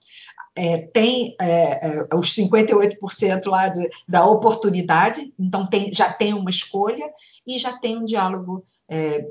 [0.56, 6.50] é, tem é, é, os 58% lá de, da oportunidade, então tem, já tem uma
[6.50, 7.10] escolha
[7.46, 9.26] e já tem um diálogo é,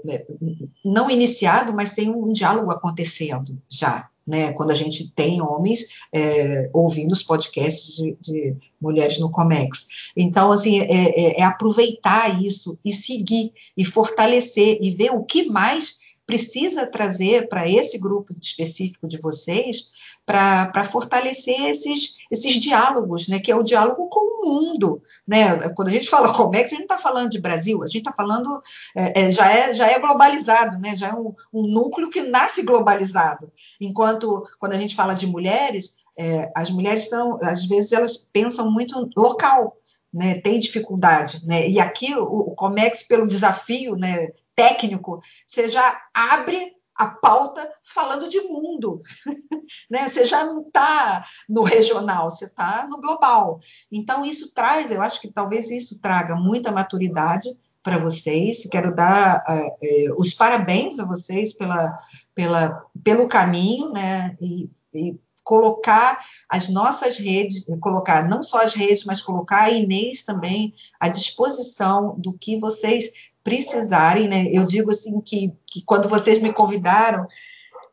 [0.84, 6.70] não iniciado, mas tem um diálogo acontecendo já né, quando a gente tem homens é,
[6.72, 9.88] ouvindo os podcasts de, de, mulheres no Comex.
[10.16, 16.86] Então, assim, é, aproveitar isso e seguir, e fortalecer, e ver o que mais precisa
[16.86, 19.90] trazer para esse grupo específico de vocês
[20.24, 25.02] para fortalecer esses, esses diálogos, né, que é o diálogo com o mundo.
[25.26, 25.68] Né?
[25.70, 28.12] Quando a gente fala Comex, a gente não está falando de Brasil, a gente está
[28.12, 28.62] falando,
[28.96, 30.96] é, é, já, é, já é globalizado, né?
[30.96, 33.50] já é um, um, núcleo que nasce globalizado.
[33.80, 38.70] Enquanto, quando a gente fala de mulheres, é, as mulheres são, às vezes, elas pensam
[38.70, 39.76] muito local,
[40.12, 44.28] né, tem dificuldade, né, e aqui o, o Comex, pelo desafio né,
[44.62, 49.00] técnico, você já abre a pauta falando de mundo,
[49.90, 50.08] né?
[50.08, 53.58] Você já não está no regional, você está no global.
[53.90, 57.48] Então isso traz, eu acho que talvez isso traga muita maturidade
[57.82, 58.68] para vocês.
[58.70, 61.98] Quero dar uh, uh, os parabéns a vocês pela,
[62.32, 64.36] pela, pelo caminho, né?
[64.40, 70.22] E, e colocar as nossas redes, colocar não só as redes, mas colocar a Inês
[70.22, 73.10] também à disposição do que vocês
[73.42, 74.46] precisarem, né?
[74.50, 77.26] Eu digo assim que, que quando vocês me convidaram,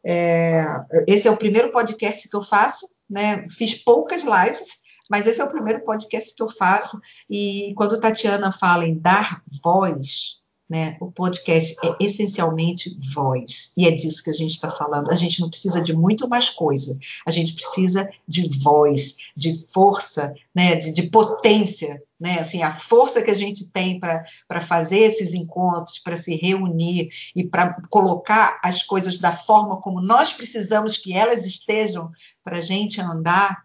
[0.03, 0.65] é,
[1.07, 3.45] esse é o primeiro podcast que eu faço, né?
[3.49, 4.79] Fiz poucas lives,
[5.09, 6.99] mas esse é o primeiro podcast que eu faço.
[7.29, 10.39] E quando Tatiana fala em dar voz,
[10.69, 10.97] né?
[11.01, 15.09] O podcast é essencialmente voz, e é disso que a gente está falando.
[15.09, 20.31] A gente não precisa de muito mais coisa, a gente precisa de voz, de força,
[20.53, 20.75] né?
[20.75, 22.01] de, de potência.
[22.19, 22.39] Né?
[22.39, 27.43] Assim, a força que a gente tem para fazer esses encontros, para se reunir e
[27.43, 32.11] para colocar as coisas da forma como nós precisamos que elas estejam
[32.43, 33.63] para a gente andar,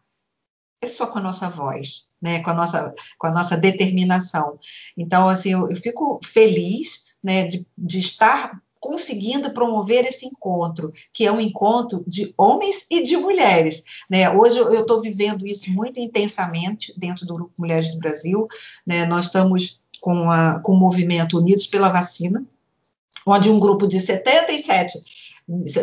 [0.81, 4.59] é só com a nossa voz né, com a nossa, com a nossa determinação.
[4.97, 11.25] Então, assim, eu, eu fico feliz, né, de, de estar conseguindo promover esse encontro, que
[11.25, 13.83] é um encontro de homens e de mulheres.
[14.11, 14.29] Né?
[14.31, 18.47] Hoje eu estou vivendo isso muito intensamente dentro do Grupo Mulheres do Brasil.
[18.87, 19.07] Né?
[19.07, 22.45] Nós estamos com, a, com o movimento Unidos pela Vacina,
[23.27, 24.99] onde um grupo de 77,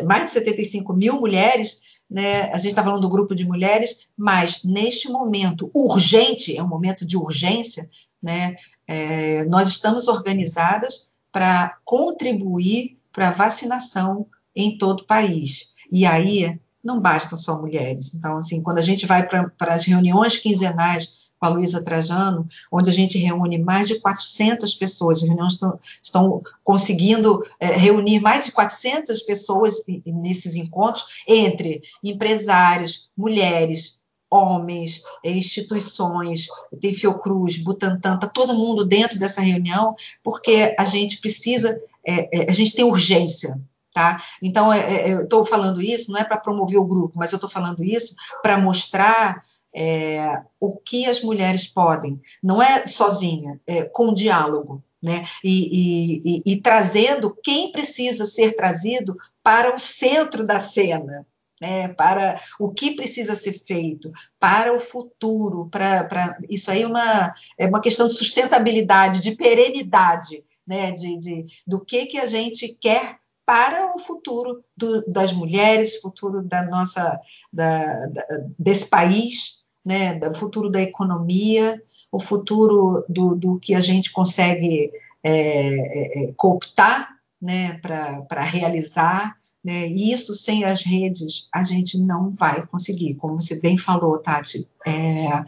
[0.05, 2.51] mais de 75 mil mulheres né?
[2.51, 7.05] A gente está falando do grupo de mulheres, mas neste momento urgente, é um momento
[7.05, 7.89] de urgência,
[8.21, 8.57] né?
[8.85, 14.25] É, nós estamos organizadas para contribuir para a vacinação
[14.55, 15.71] em todo o país.
[15.91, 18.13] E aí não bastam só mulheres.
[18.13, 22.89] Então, assim, quando a gente vai para as reuniões quinzenais com a Luísa Trajano, onde
[22.89, 28.45] a gente reúne mais de 400 pessoas, as reuniões estão, estão conseguindo é, reunir mais
[28.45, 34.00] de 400 pessoas nesses encontros, entre empresários, mulheres,
[34.31, 36.47] homens, é, instituições,
[36.79, 42.49] tem Fiocruz, Butantan, está todo mundo dentro dessa reunião, porque a gente precisa, é, é,
[42.49, 43.59] a gente tem urgência,
[43.93, 44.23] Tá?
[44.41, 47.35] Então, é, é, eu estou falando isso não é para promover o grupo, mas eu
[47.35, 49.43] estou falando isso para mostrar
[49.75, 55.25] é, o que as mulheres podem, não é sozinha, é com diálogo, né?
[55.43, 59.13] E, e, e, e, trazendo quem precisa ser trazido
[59.43, 61.25] para o centro da cena,
[61.61, 61.89] né?
[61.89, 67.67] Para o que precisa ser feito, para o futuro, para, isso aí é uma, é
[67.67, 70.91] uma questão de sustentabilidade, de perenidade, né?
[70.91, 76.41] De, de do que que a gente quer para o futuro do, das mulheres, futuro
[76.41, 77.19] da nossa
[77.51, 78.23] da, da,
[78.57, 81.81] desse país, né, do futuro da economia,
[82.11, 84.91] o futuro do, do que a gente consegue
[85.23, 87.09] é, é, é cooptar
[87.41, 89.35] né, para realizar.
[89.63, 94.17] Né, e isso sem as redes a gente não vai conseguir, como você bem falou,
[94.17, 94.67] Tati.
[94.87, 95.43] É,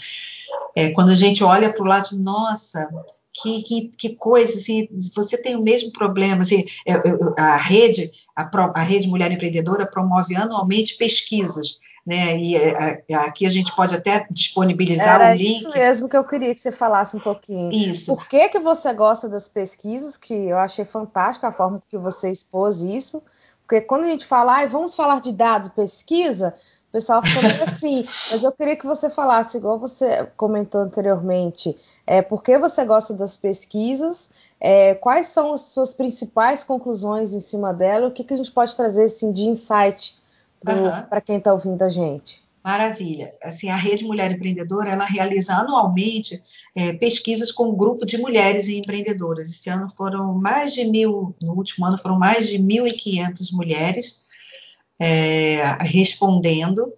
[0.76, 2.88] é quando a gente olha para o lado, nossa,
[3.34, 8.11] que, que, que, coisa, assim, você tem o mesmo problema, assim, eu, eu, a rede,
[8.36, 13.76] a, a, rede Mulher Empreendedora promove anualmente pesquisas, né, e é, é, aqui a gente
[13.76, 15.57] pode até disponibilizar Era o link.
[15.57, 17.72] isso mesmo que eu queria que você falasse um pouquinho.
[17.72, 18.14] Isso.
[18.14, 22.30] Por que que você gosta das pesquisas, que eu achei fantástica a forma que você
[22.30, 23.24] expôs isso,
[23.74, 26.53] porque quando a gente fala, ah, vamos falar de dados, pesquisa,
[26.89, 31.76] o pessoal fica meio assim, mas eu queria que você falasse, igual você comentou anteriormente,
[32.05, 37.39] é, por que você gosta das pesquisas, é, quais são as suas principais conclusões em
[37.39, 40.21] cima dela, o que, que a gente pode trazer assim, de insight
[41.09, 42.43] para quem está ouvindo a gente?
[42.64, 43.30] Maravilha.
[43.43, 46.41] Assim, a Rede Mulher Empreendedora, ela realiza anualmente
[46.74, 49.49] é, pesquisas com um grupo de mulheres empreendedoras.
[49.49, 54.24] Esse ano foram mais de mil, no último ano foram mais de 1.500 mulheres
[54.97, 56.93] é, respondendo.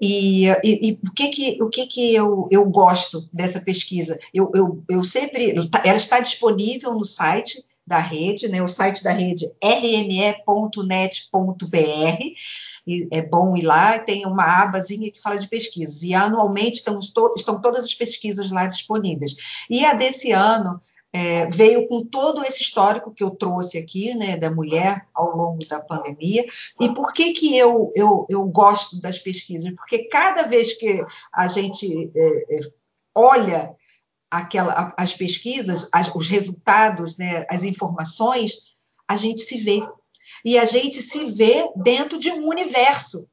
[0.00, 4.18] E, e, e, o que que, o que, que eu, eu gosto dessa pesquisa?
[4.32, 5.54] Eu, eu, eu sempre.
[5.84, 8.62] Ela está disponível no site da rede, né?
[8.62, 10.36] O site da rede rme.net.br.
[13.10, 17.00] é bom ir lá, tem uma abazinha que fala de pesquisas, e anualmente estão,
[17.36, 19.34] estão todas as pesquisas lá disponíveis.
[19.68, 20.80] E a desse ano
[21.12, 25.66] é, veio com todo esse histórico que eu trouxe aqui, né, da mulher ao longo
[25.66, 26.46] da pandemia.
[26.80, 29.74] E por que que eu, eu, eu gosto das pesquisas?
[29.74, 32.60] Porque cada vez que a gente é, é
[33.16, 33.74] olha
[34.30, 38.52] aquela, as pesquisas, as, os resultados, né, as informações,
[39.08, 39.82] a gente se vê.
[40.44, 43.26] E a gente se vê dentro de um universo.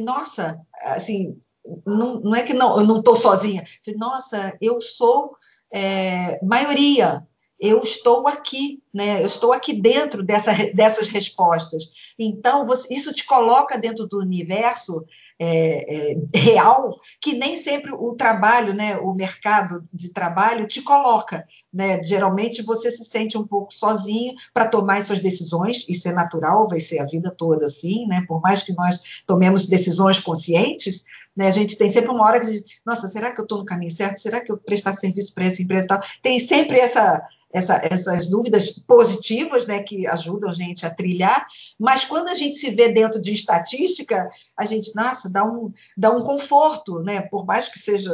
[0.00, 1.38] Nossa, assim,
[1.86, 3.64] não, não é que não, eu não estou sozinha.
[3.96, 5.36] Nossa, eu sou
[5.72, 7.26] é, maioria,
[7.62, 9.22] eu estou aqui, né?
[9.22, 11.92] Eu estou aqui dentro dessa, dessas respostas.
[12.18, 15.06] Então, você, isso te coloca dentro do universo
[15.38, 18.96] é, é, real que nem sempre o trabalho, né?
[18.96, 22.02] O mercado de trabalho te coloca, né?
[22.02, 25.88] Geralmente você se sente um pouco sozinho para tomar suas decisões.
[25.88, 28.24] Isso é natural, vai ser a vida toda assim, né?
[28.26, 31.04] Por mais que nós tomemos decisões conscientes,
[31.36, 31.46] né?
[31.46, 34.20] A gente tem sempre uma hora que nossa, será que eu estou no caminho certo?
[34.20, 36.00] Será que eu prestar serviço para essa empresa e tal?
[36.22, 37.22] Tem sempre essa,
[37.52, 41.46] essa, essas dúvidas positivas, né, que ajudam a gente a trilhar,
[41.78, 46.10] mas quando a gente se vê dentro de estatística, a gente, nossa, dá um, dá
[46.10, 48.10] um conforto, né, por mais que seja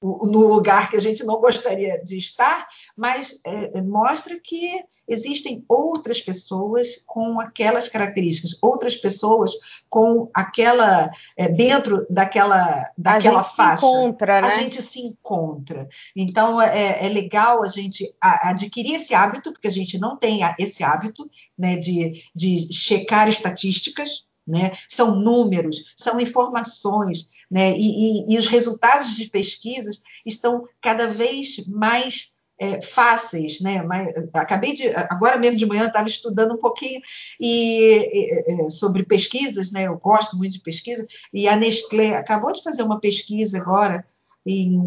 [0.00, 2.66] no lugar que a gente não gostaria de estar,
[2.96, 9.50] mas é, é, mostra que existem outras pessoas com aquelas características, outras pessoas
[9.88, 13.80] com aquela é, dentro daquela daquela a gente faixa.
[13.80, 14.46] Se encontra, né?
[14.46, 15.88] A gente se encontra.
[16.14, 20.84] Então é, é legal a gente adquirir esse hábito, porque a gente não tem esse
[20.84, 24.72] hábito né, de, de checar estatísticas né?
[24.88, 27.72] São números, são informações, né?
[27.76, 33.82] E, e, e, os resultados de pesquisas estão cada vez mais é, fáceis, né?
[33.82, 37.00] Mas, acabei de agora mesmo de manhã estava estudando um pouquinho
[37.40, 39.86] e, e, sobre pesquisas, né?
[39.86, 44.04] Eu gosto muito de pesquisa e a Nestlé acabou de fazer uma pesquisa agora
[44.46, 44.78] em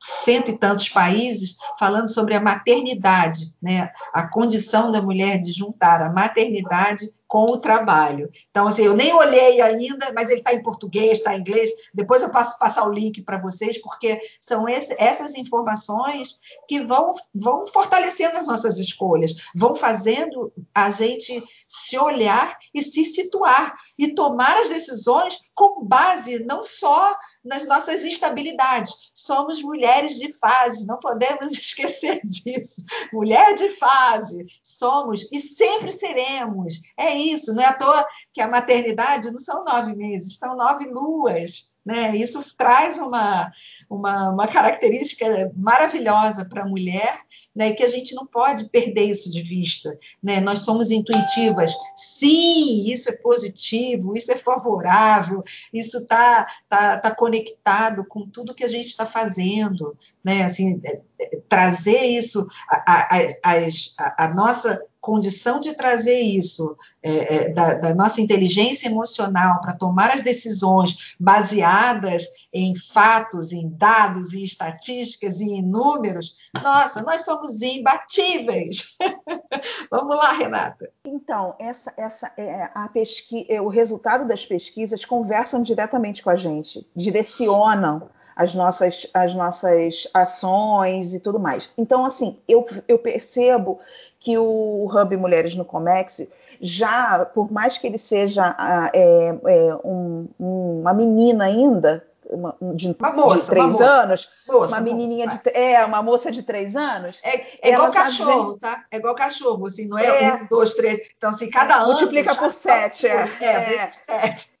[0.00, 3.90] cento e tantos países falando sobre a maternidade, né?
[4.12, 8.30] A condição da mulher de juntar a maternidade com o trabalho.
[8.50, 11.70] Então, assim, eu nem olhei ainda, mas ele está em português, está em inglês.
[11.92, 17.12] Depois eu passo passar o link para vocês, porque são esse, essas informações que vão,
[17.34, 24.14] vão fortalecendo as nossas escolhas, vão fazendo a gente se olhar e se situar e
[24.14, 27.14] tomar as decisões com base não só
[27.44, 29.10] nas nossas instabilidades.
[29.12, 32.82] Somos mulheres de fase, não podemos esquecer disso.
[33.12, 36.80] Mulher de fase, somos e sempre seremos.
[36.96, 40.84] É isso, não é à toa que a maternidade não são nove meses, são nove
[40.86, 41.68] luas.
[41.88, 42.14] Né?
[42.16, 43.50] Isso traz uma,
[43.88, 47.20] uma, uma característica maravilhosa para a mulher,
[47.56, 47.72] né?
[47.72, 49.98] que a gente não pode perder isso de vista.
[50.22, 50.38] Né?
[50.38, 55.42] Nós somos intuitivas, sim, isso é positivo, isso é favorável,
[55.72, 59.96] isso está tá, tá conectado com tudo que a gente está fazendo.
[60.22, 60.44] Né?
[60.44, 64.78] Assim, é, é, trazer isso, a, a, a, a nossa
[65.08, 71.16] condição de trazer isso, é, é, da, da, nossa inteligência emocional para tomar as decisões
[71.18, 78.98] baseadas em fatos, em dados, em estatísticas e em números, nossa, nós somos imbatíveis.
[79.90, 80.90] Vamos lá, Renata.
[81.02, 86.36] Então, essa, essa, é, a pesqui, é, o resultado das pesquisas conversam diretamente com a
[86.36, 91.72] gente, direcionam as nossas, as nossas ações e tudo mais.
[91.76, 93.80] Então, assim, eu, eu percebo
[94.20, 96.24] que o Hub Mulheres no Comex
[96.60, 98.56] já, por mais que ele seja
[98.94, 104.74] é, é, um, uma menina ainda, uma, de, uma moça, de três uma anos, moça,
[104.74, 107.20] uma menininha moça, de é uma moça de três anos.
[107.24, 108.58] É, é igual cachorro, vem...
[108.58, 108.84] tá?
[108.88, 111.00] É igual cachorro, assim, não é, é, um, dois, três.
[111.16, 113.90] Então, assim, cada ano multiplica por sete, é, é, é.
[113.90, 114.57] sete.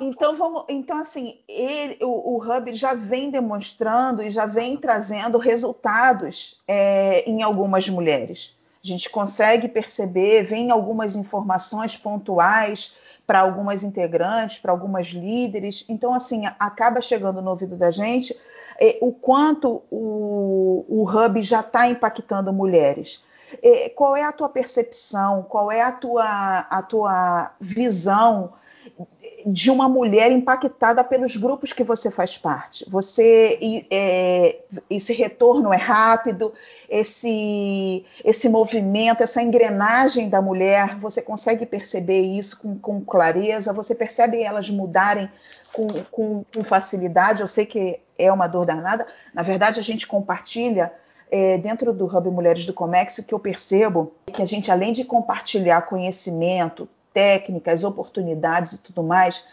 [0.00, 5.36] Então vamos, então assim, ele, o, o, Hub já vem demonstrando e já vem trazendo
[5.36, 8.56] resultados é, em algumas mulheres.
[8.82, 15.84] A gente consegue perceber, vem algumas informações pontuais para algumas integrantes, para algumas líderes.
[15.88, 18.34] Então, assim, acaba chegando no ouvido da gente
[18.80, 23.22] é, o quanto o, o Hub já está impactando mulheres.
[23.62, 25.42] É, qual é a tua percepção?
[25.42, 28.54] Qual é a tua, a tua visão
[29.46, 32.84] de uma mulher impactada pelos grupos que você faz parte.
[32.88, 36.52] Você é, esse retorno é rápido,
[36.88, 43.94] esse esse movimento, essa engrenagem da mulher, você consegue perceber isso com, com clareza, você
[43.94, 45.30] percebe elas mudarem
[45.72, 47.40] com, com, com, facilidade.
[47.40, 49.06] Eu sei que é uma dor danada.
[49.32, 50.92] Na verdade, a gente compartilha
[51.30, 55.04] é, dentro do Hub Mulheres do Comex que eu percebo que a gente, além de
[55.04, 59.44] compartilhar conhecimento, técnicas, oportunidades e tudo mais,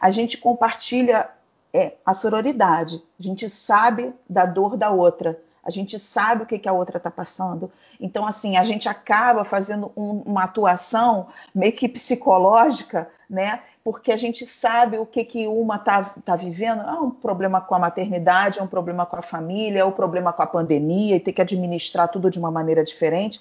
[0.00, 1.28] a gente compartilha
[1.72, 3.02] é, a sororidade.
[3.18, 5.38] A gente sabe da dor da outra.
[5.64, 7.70] A gente sabe o que, que a outra está passando.
[8.00, 13.60] Então, assim, a gente acaba fazendo um, uma atuação meio que psicológica, né?
[13.84, 16.82] Porque a gente sabe o que, que uma está tá vivendo.
[16.82, 20.32] É um problema com a maternidade, é um problema com a família, é um problema
[20.32, 23.40] com a pandemia, e ter que administrar tudo de uma maneira diferente.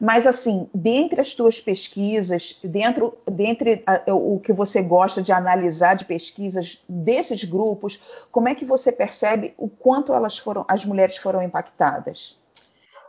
[0.00, 5.94] Mas, assim, dentre as tuas pesquisas, dentro, dentre a, o que você gosta de analisar
[5.94, 11.18] de pesquisas desses grupos, como é que você percebe o quanto elas foram, as mulheres
[11.18, 12.40] foram impactadas?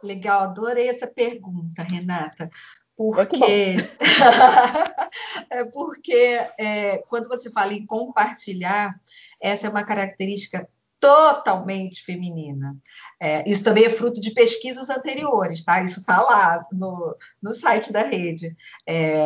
[0.04, 2.50] Legal, adorei essa pergunta, Renata.
[2.98, 3.78] Porque
[5.50, 9.00] é porque é, quando você fala em compartilhar,
[9.42, 10.68] essa é uma característica
[11.02, 12.78] totalmente feminina.
[13.20, 15.84] É, isso também é fruto de pesquisas anteriores, tá?
[15.84, 18.56] Isso está lá no, no site da rede.
[18.88, 19.18] É,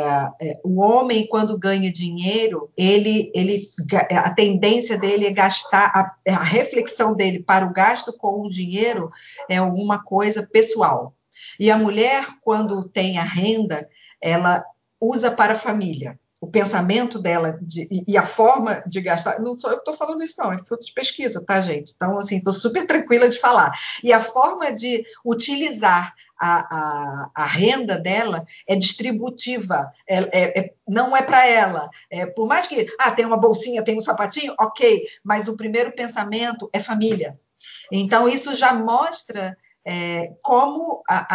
[0.42, 3.68] é, o homem, quando ganha dinheiro, ele, ele,
[4.10, 9.12] a tendência dele é gastar, a, a reflexão dele para o gasto com o dinheiro
[9.50, 11.14] é alguma coisa pessoal.
[11.60, 13.86] E a mulher, quando tem a renda,
[14.22, 14.64] ela
[15.00, 19.40] usa para a família o pensamento dela de, e, a forma de gastar.
[19.40, 21.94] Não sou eu que estou falando isso, não, é fruto de pesquisa, tá, gente?
[21.96, 23.74] Então, assim, estou super tranquila de falar.
[24.04, 30.74] E a forma de utilizar a, a, a renda dela é distributiva, é, é, é
[30.88, 31.90] não é para ela.
[32.10, 35.94] É, por mais que, ah, tem uma bolsinha, tem um sapatinho, ok, mas o primeiro
[35.94, 37.40] pensamento é família.
[37.92, 41.26] Então, isso já mostra é, como a,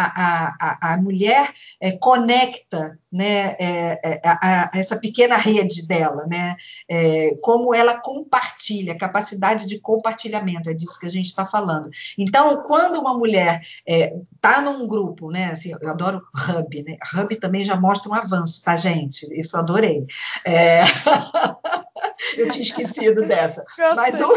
[0.81, 6.55] a, a, mulher é, conecta né, é, é a, essa pequena rede dela, né,
[6.87, 11.89] é, como ela compartilha, capacidade de compartilhamento, é disso que a gente está falando.
[12.17, 17.35] Então, quando uma mulher está é, num grupo, né, assim, eu adoro Hub, né, Hub
[17.37, 19.27] também já mostra um avanço, tá, gente?
[19.37, 20.05] Isso eu adorei.
[22.37, 23.63] eu tinha esquecido dessa.
[23.95, 24.29] Mas o...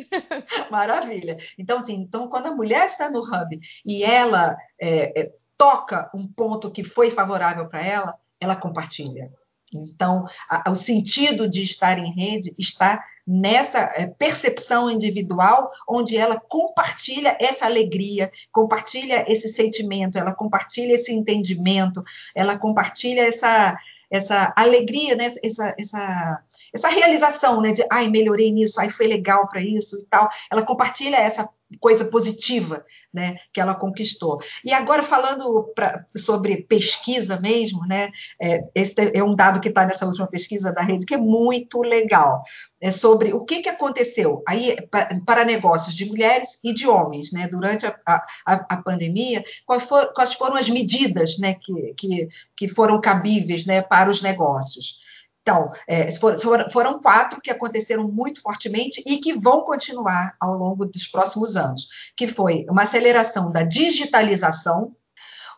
[0.70, 1.36] Maravilha.
[1.58, 6.26] Então, assim, então, quando a mulher está no hub e ela é, é, toca um
[6.26, 9.30] ponto que foi favorável para ela, ela compartilha.
[9.72, 16.40] Então, a, o sentido de estar em rede está nessa é, percepção individual, onde ela
[16.40, 22.02] compartilha essa alegria, compartilha esse sentimento, ela compartilha esse entendimento,
[22.34, 23.76] ela compartilha essa,
[24.12, 25.32] essa alegria, né?
[25.42, 26.42] essa, essa,
[26.72, 27.72] essa realização né?
[27.72, 30.28] de ai, melhorei nisso, ai, foi legal para isso e tal.
[30.50, 31.48] Ela compartilha essa
[31.78, 34.40] coisa positiva né, que ela conquistou.
[34.64, 38.10] E agora, falando pra, sobre pesquisa mesmo, né,
[38.40, 41.80] é, esse é um dado que está nessa última pesquisa da rede que é muito
[41.82, 42.42] legal.
[42.80, 44.76] É sobre o que, que aconteceu aí
[45.24, 50.12] para negócios de mulheres e de homens né, durante a, a, a pandemia, quais, for,
[50.12, 55.00] quais, foram as medidas né, que, que, que foram cabíveis né, para os negócios.
[55.42, 60.86] Então, é, foram, foram quatro que aconteceram muito fortemente e que vão continuar ao longo
[60.86, 64.94] dos próximos anos, que foi uma aceleração da digitalização,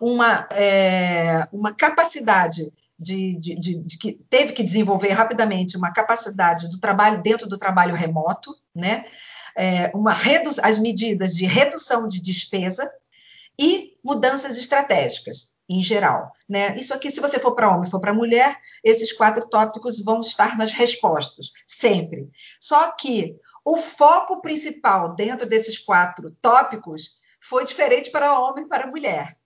[0.00, 6.70] uma, é, uma capacidade de, de, de, de, que teve que desenvolver rapidamente uma capacidade
[6.70, 9.04] do trabalho dentro do trabalho remoto, né?
[9.56, 10.16] É, uma
[10.62, 12.90] as medidas de redução de despesa
[13.58, 16.32] e mudanças estratégicas em geral.
[16.48, 16.76] Né?
[16.76, 20.56] Isso aqui, se você for para homem, for para mulher, esses quatro tópicos vão estar
[20.56, 22.28] nas respostas, sempre.
[22.60, 28.86] Só que o foco principal dentro desses quatro tópicos foi diferente para homem e para
[28.86, 29.38] mulher.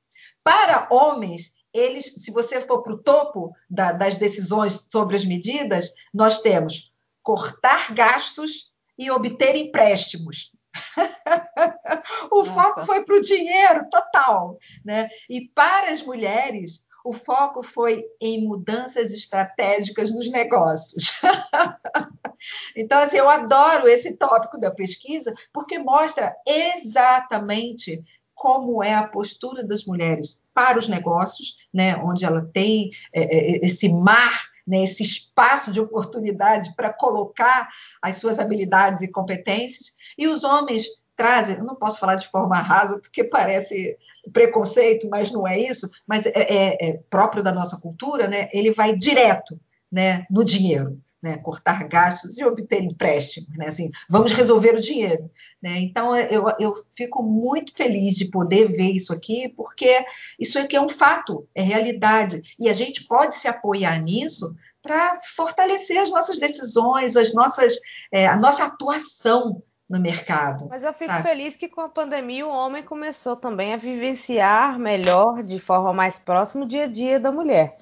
[0.42, 5.92] Para homens, eles, se você for para o topo da, das decisões sobre as medidas,
[6.12, 10.50] nós temos cortar gastos e obter empréstimos.
[12.30, 12.52] o Nossa.
[12.52, 15.08] foco foi para o dinheiro total, né?
[15.28, 21.20] E para as mulheres, o foco foi em mudanças estratégicas nos negócios.
[22.76, 28.02] então, assim, eu adoro esse tópico da pesquisa, porque mostra exatamente
[28.34, 33.64] como é a postura das mulheres para os negócios, né, onde ela tem é, é
[33.64, 37.68] esse mar né, esse espaço de oportunidade para colocar
[38.02, 42.98] as suas habilidades e competências, e os homens trazem, não posso falar de forma rasa,
[42.98, 43.96] porque parece
[44.32, 48.48] preconceito, mas não é isso, mas é, é, é próprio da nossa cultura, né?
[48.52, 49.58] ele vai direto
[49.90, 55.30] né, no dinheiro né, cortar gastos e obter empréstimos, né, assim, vamos resolver o dinheiro,
[55.62, 60.04] né, então eu, eu fico muito feliz de poder ver isso aqui, porque
[60.38, 65.20] isso aqui é um fato, é realidade, e a gente pode se apoiar nisso para
[65.22, 67.74] fortalecer as nossas decisões, as nossas,
[68.12, 70.66] é, a nossa atuação no mercado.
[70.68, 71.28] Mas eu fico sabe?
[71.28, 76.20] feliz que com a pandemia o homem começou também a vivenciar melhor, de forma mais
[76.20, 77.76] próxima, o dia a dia da mulher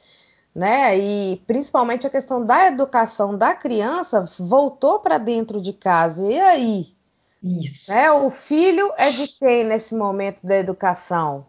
[0.56, 0.98] né?
[0.98, 6.26] E principalmente a questão da educação da criança voltou para dentro de casa.
[6.26, 6.86] E aí?
[7.42, 7.92] Isso.
[7.92, 8.10] Né?
[8.10, 11.44] O filho é de quem nesse momento da educação?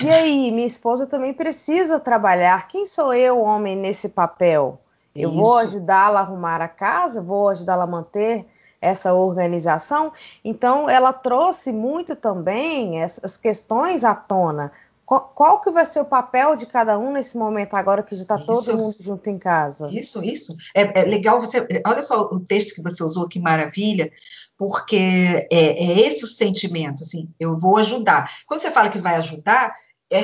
[0.00, 2.68] E aí, minha esposa também precisa trabalhar.
[2.68, 4.80] Quem sou eu, homem, nesse papel?
[5.14, 5.38] Eu Isso.
[5.40, 8.46] vou ajudá-la a arrumar a casa, vou ajudá-la a manter
[8.80, 10.12] essa organização.
[10.44, 14.70] Então, ela trouxe muito também essas questões à tona,
[15.06, 18.22] qual, qual, que vai ser o papel de cada um nesse momento agora que já
[18.22, 19.88] está todo mundo junto em casa?
[19.88, 20.56] Isso, isso.
[20.74, 21.66] É, é, legal você.
[21.86, 24.10] Olha só o texto que você usou, que maravilha,
[24.58, 28.30] porque é, é esse o sentimento, assim, eu vou ajudar.
[28.46, 29.72] Quando você fala que vai ajudar,
[30.10, 30.18] é,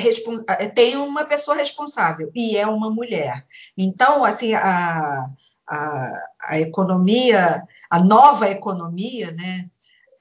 [0.47, 3.45] é, tem uma pessoa responsável e é uma mulher.
[3.77, 5.29] Então, assim, a,
[5.65, 9.69] a, a economia, a nova economia, né,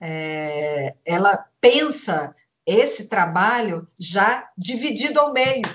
[0.01, 2.35] é, ela pensa
[2.67, 5.69] esse trabalho já dividido ao meio.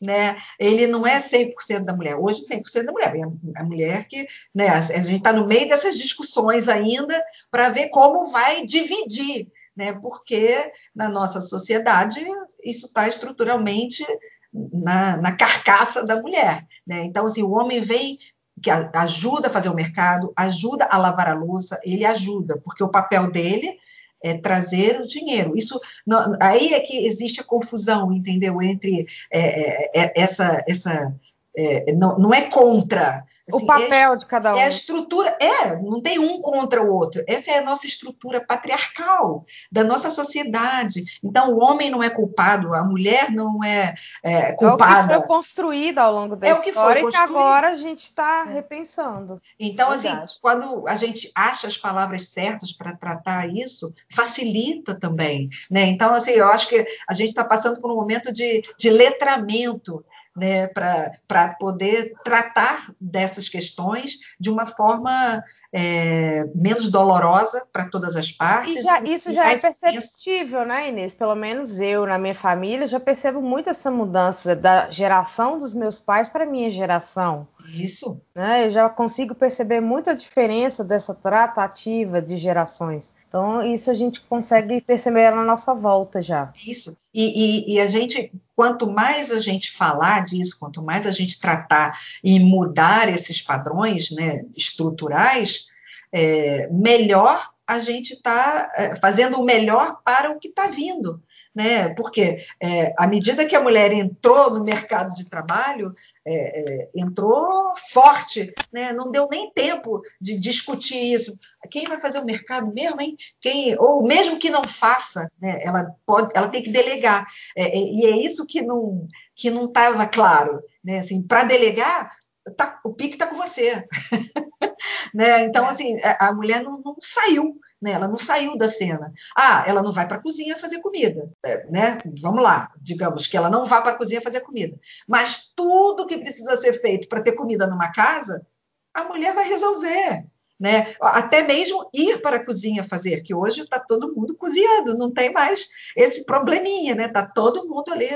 [0.00, 0.36] Né?
[0.58, 2.16] Ele não é 100% da mulher.
[2.16, 3.14] Hoje, 100% da mulher.
[3.56, 4.26] A mulher que.
[4.54, 9.92] Né, a gente está no meio dessas discussões ainda para ver como vai dividir, né?
[9.94, 12.24] porque na nossa sociedade
[12.62, 14.04] isso está estruturalmente
[14.52, 16.66] na, na, carcaça da mulher.
[16.86, 17.04] Né?
[17.04, 18.18] Então, assim, o homem vem
[18.62, 22.88] que ajuda a fazer o mercado, ajuda a lavar a louça, ele ajuda, porque o
[22.88, 23.78] papel dele
[24.22, 25.56] é, trazer o dinheiro.
[25.56, 28.60] Isso não, aí é que existe a confusão, entendeu?
[28.62, 31.14] Entre é, é, é essa essa
[31.56, 33.24] é, não, não, é contra.
[33.48, 34.58] Assim, o papel é, de cada um.
[34.58, 37.24] É a estrutura, é, não tem um contra o outro.
[37.26, 41.02] Essa é a nossa estrutura patriarcal da nossa sociedade.
[41.22, 45.14] Então, o homem não é culpado, a mulher não é, é culpada.
[45.14, 47.16] É o que foi construído ao longo da é história o que foi e que
[47.16, 48.52] agora a gente está é.
[48.52, 49.40] repensando.
[49.58, 50.08] Então, assim,
[50.42, 55.48] quando a gente acha as palavras certas para tratar isso, facilita também.
[55.70, 55.86] Né?
[55.86, 60.04] Então, assim, eu acho que a gente está passando por um momento de, de letramento
[60.36, 68.30] né, para poder tratar dessas questões de uma forma é, menos dolorosa para todas as
[68.30, 68.84] partes.
[68.84, 71.14] Já, isso já é perceptível, né, Inês?
[71.14, 76.00] Pelo menos eu, na minha família, já percebo muito essa mudança da geração dos meus
[76.00, 77.48] pais para a minha geração.
[77.74, 78.20] Isso.
[78.34, 78.66] Né?
[78.66, 83.15] Eu já consigo perceber muita diferença dessa tratativa de gerações.
[83.28, 86.52] Então, isso a gente consegue perceber na nossa volta já.
[86.66, 86.96] Isso.
[87.12, 91.40] E, e, e, a gente, quanto mais a gente falar disso, quanto mais a gente
[91.40, 95.66] tratar e mudar esses padrões né, estruturais,
[96.12, 101.20] é, melhor a gente está é, fazendo o melhor para o que está vindo
[101.56, 101.88] né?
[101.94, 107.72] Porque é, à medida que a mulher entrou no mercado de trabalho, é, é, entrou
[107.90, 108.92] forte, né?
[108.92, 111.34] Não deu nem tempo de discutir isso.
[111.70, 113.16] Quem vai fazer o mercado mesmo, hein?
[113.40, 115.62] Quem, ou mesmo que não faça, né?
[115.64, 117.26] Ela pode, ela tem que delegar.
[117.56, 120.98] É, é, e é isso que não que não estava claro, né?
[120.98, 122.10] Assim, para delegar,
[122.54, 123.82] tá, o pique está com você.
[125.14, 125.44] né?
[125.44, 125.68] Então, é.
[125.70, 127.92] assim, a mulher não, não saiu né?
[127.92, 129.12] Ela não saiu da cena.
[129.36, 131.98] Ah, ela não vai para a cozinha fazer comida, é, né?
[132.20, 134.76] Vamos lá, digamos que ela não vá para a cozinha fazer comida.
[135.06, 138.44] Mas tudo que precisa ser feito para ter comida numa casa,
[138.92, 140.26] a mulher vai resolver
[140.58, 140.94] né?
[141.00, 145.32] Até mesmo ir para a cozinha fazer, que hoje está todo mundo cozinhando, não tem
[145.32, 147.06] mais esse probleminha, né?
[147.06, 148.08] Está todo mundo ali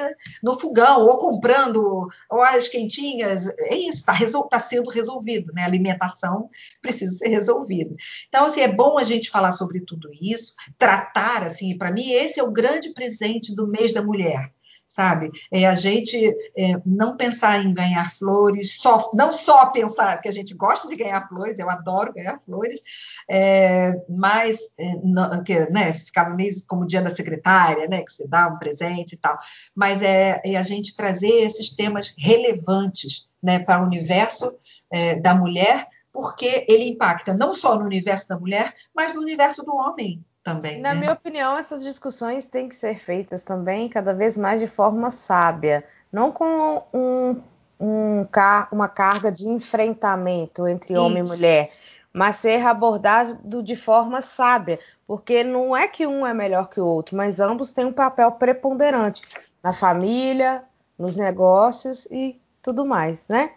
[0.42, 5.62] no fogão, ou comprando, as quentinhas, é isso, está resol tá sendo resolvido, né?
[5.62, 6.48] A alimentação
[6.80, 7.94] precisa ser resolvida.
[8.28, 12.40] Então, assim, é bom a gente falar sobre tudo isso, tratar, assim, para mim, esse
[12.40, 14.50] é o grande presente do mês da mulher
[14.90, 15.30] sabe?
[15.52, 16.18] É a gente
[16.56, 20.96] é, não pensar em ganhar flores, só, não só pensar que a gente gosta de
[20.96, 22.80] ganhar flores, eu adoro ganhar flores,
[23.28, 28.12] é, mas é, não, que, né, ficava meio como o dia da secretária, né, que
[28.12, 29.38] você dá um presente e tal,
[29.74, 34.58] mas é, é a gente trazer esses temas relevantes né, para o universo
[34.90, 39.62] é, da mulher, porque ele impacta não só no universo da mulher, mas no universo
[39.62, 40.24] do homem
[40.54, 40.80] também.
[40.80, 41.00] Na né?
[41.00, 45.84] minha opinião, essas discussões têm que ser feitas também cada vez mais de forma sábia,
[46.12, 47.36] não com um,
[47.80, 48.26] um,
[48.70, 51.02] uma carga de enfrentamento entre Isso.
[51.02, 51.66] homem e mulher,
[52.12, 56.86] mas ser abordado de forma sábia, porque não é que um é melhor que o
[56.86, 59.22] outro, mas ambos têm um papel preponderante
[59.62, 60.62] na família,
[60.98, 63.52] nos negócios e tudo mais, né?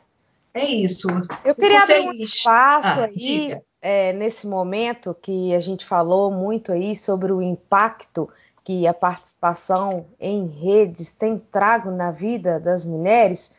[0.53, 1.07] É isso.
[1.43, 6.71] Eu queria abrir um espaço ah, aí é, nesse momento que a gente falou muito
[6.71, 8.29] aí sobre o impacto
[8.63, 13.51] que a participação em redes tem trago na vida das mulheres,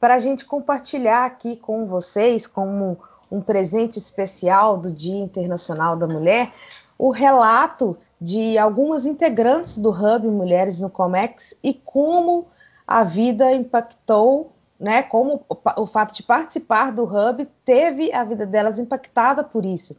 [0.00, 2.98] para a gente compartilhar aqui com vocês, como
[3.30, 6.52] um presente especial do Dia Internacional da Mulher,
[6.98, 12.48] o relato de algumas integrantes do Hub Mulheres no Comex e como
[12.84, 18.46] a vida impactou né, como o, o fato de participar do Hub teve a vida
[18.46, 19.96] delas impactada por isso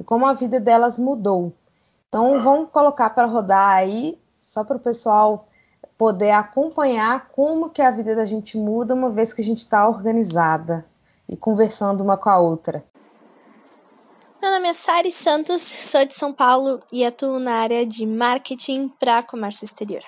[0.00, 1.52] e como a vida delas mudou.
[2.08, 5.48] Então, vamos colocar para rodar aí, só para o pessoal
[5.96, 9.86] poder acompanhar como que a vida da gente muda uma vez que a gente está
[9.88, 10.84] organizada
[11.28, 12.84] e conversando uma com a outra.
[14.42, 18.88] Meu nome é Sari Santos, sou de São Paulo e atuo na área de marketing
[18.88, 20.02] para comércio exterior.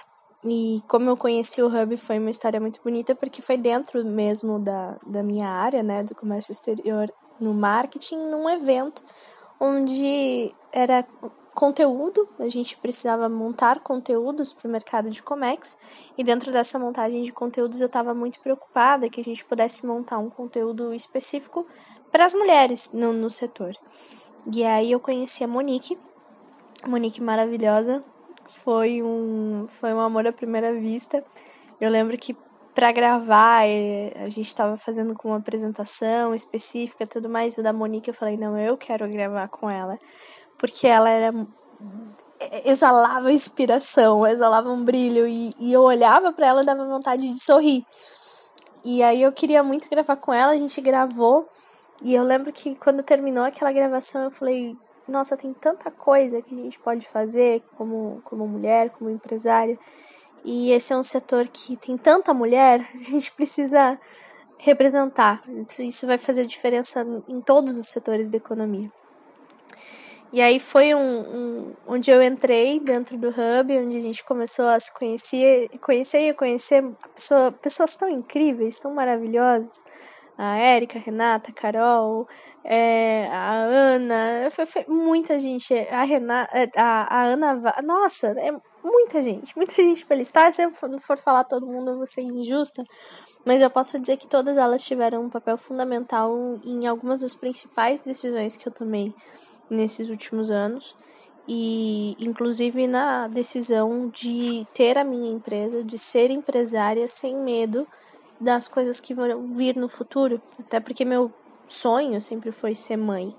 [0.44, 4.58] E como eu conheci o Hub foi uma história muito bonita, porque foi dentro mesmo
[4.58, 9.02] da, da minha área, né, do comércio exterior, no marketing, num evento
[9.58, 11.06] onde era
[11.54, 15.78] conteúdo, a gente precisava montar conteúdos para o mercado de Comex,
[16.18, 20.18] e dentro dessa montagem de conteúdos eu estava muito preocupada que a gente pudesse montar
[20.18, 21.66] um conteúdo específico
[22.10, 23.74] para as mulheres no, no setor.
[24.52, 25.96] E aí eu conheci a Monique,
[26.86, 28.04] Monique maravilhosa,
[28.48, 31.24] foi um, foi um amor à primeira vista.
[31.80, 32.36] Eu lembro que
[32.74, 37.56] para gravar eh, a gente estava fazendo com uma apresentação específica tudo mais.
[37.56, 39.98] O da Monique eu falei, não, eu quero gravar com ela.
[40.58, 41.32] Porque ela era
[42.40, 47.28] eh, exalava inspiração, exalava um brilho e, e eu olhava para ela e dava vontade
[47.28, 47.86] de sorrir.
[48.84, 51.48] E aí eu queria muito gravar com ela, a gente gravou.
[52.02, 54.76] E eu lembro que quando terminou aquela gravação eu falei,
[55.06, 59.78] nossa, tem tanta coisa que a gente pode fazer como, como mulher, como empresária.
[60.44, 63.98] E esse é um setor que tem tanta mulher, a gente precisa
[64.58, 65.42] representar.
[65.78, 68.90] Isso vai fazer diferença em todos os setores da economia.
[70.32, 74.66] E aí foi um, um, onde eu entrei dentro do Hub, onde a gente começou
[74.66, 76.82] a se conhecer, conhecer e conhecer
[77.14, 79.84] pessoa, pessoas tão incríveis, tão maravilhosas.
[80.36, 82.26] A Érica, a Renata, a Carol,
[82.64, 88.50] é, a Ana, foi, foi, muita gente, a Renata, é, a, a Ana, nossa, é
[88.82, 90.52] muita gente, muita gente pra listar.
[90.52, 92.84] Se eu for, for falar todo mundo, eu vou ser injusta.
[93.44, 98.00] Mas eu posso dizer que todas elas tiveram um papel fundamental em algumas das principais
[98.00, 99.14] decisões que eu tomei
[99.68, 100.94] nesses últimos anos.
[101.46, 107.86] E inclusive na decisão de ter a minha empresa, de ser empresária sem medo
[108.40, 110.40] das coisas que vão vir no futuro.
[110.58, 111.32] Até porque meu
[111.68, 113.34] sonho sempre foi ser mãe.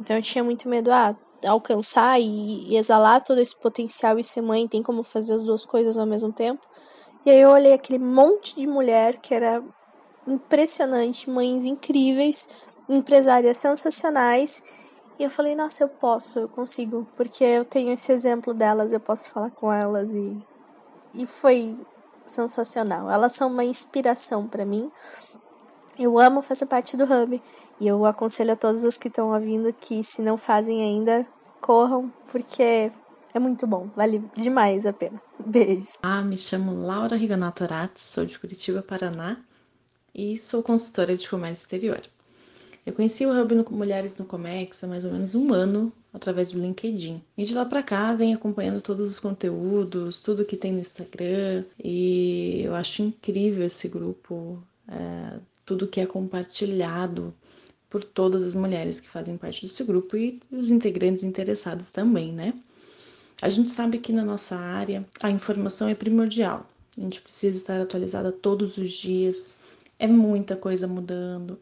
[0.00, 1.16] Então eu tinha muito medo a ah,
[1.50, 5.64] alcançar e, e exalar todo esse potencial e ser mãe tem como fazer as duas
[5.64, 6.66] coisas ao mesmo tempo.
[7.24, 9.62] E aí eu olhei aquele monte de mulher que era
[10.26, 12.48] impressionante, mães incríveis,
[12.88, 14.62] empresárias sensacionais.
[15.18, 19.00] E eu falei, nossa, eu posso, eu consigo, porque eu tenho esse exemplo delas, eu
[19.00, 20.40] posso falar com elas e
[21.14, 21.76] e foi
[22.28, 23.10] sensacional.
[23.10, 24.90] Elas são uma inspiração para mim.
[25.98, 27.42] Eu amo fazer parte do Hub
[27.80, 31.26] e eu aconselho a todos os que estão ouvindo que se não fazem ainda,
[31.60, 32.92] corram, porque
[33.34, 35.20] é muito bom, vale demais a pena.
[35.38, 35.94] Beijo.
[36.02, 39.38] Ah, me chamo Laura Riganato Aratz, sou de Curitiba, Paraná
[40.14, 42.00] e sou consultora de comércio exterior.
[42.84, 46.52] Eu conheci o Hub no Mulheres no Comex há mais ou menos um ano através
[46.52, 47.22] do LinkedIn.
[47.36, 51.64] E de lá para cá venho acompanhando todos os conteúdos, tudo que tem no Instagram
[51.82, 57.34] e eu acho incrível esse grupo, é, tudo que é compartilhado
[57.90, 62.54] por todas as mulheres que fazem parte desse grupo e os integrantes interessados também, né?
[63.40, 66.66] A gente sabe que na nossa área a informação é primordial.
[66.96, 69.56] A gente precisa estar atualizada todos os dias.
[69.98, 71.58] É muita coisa mudando.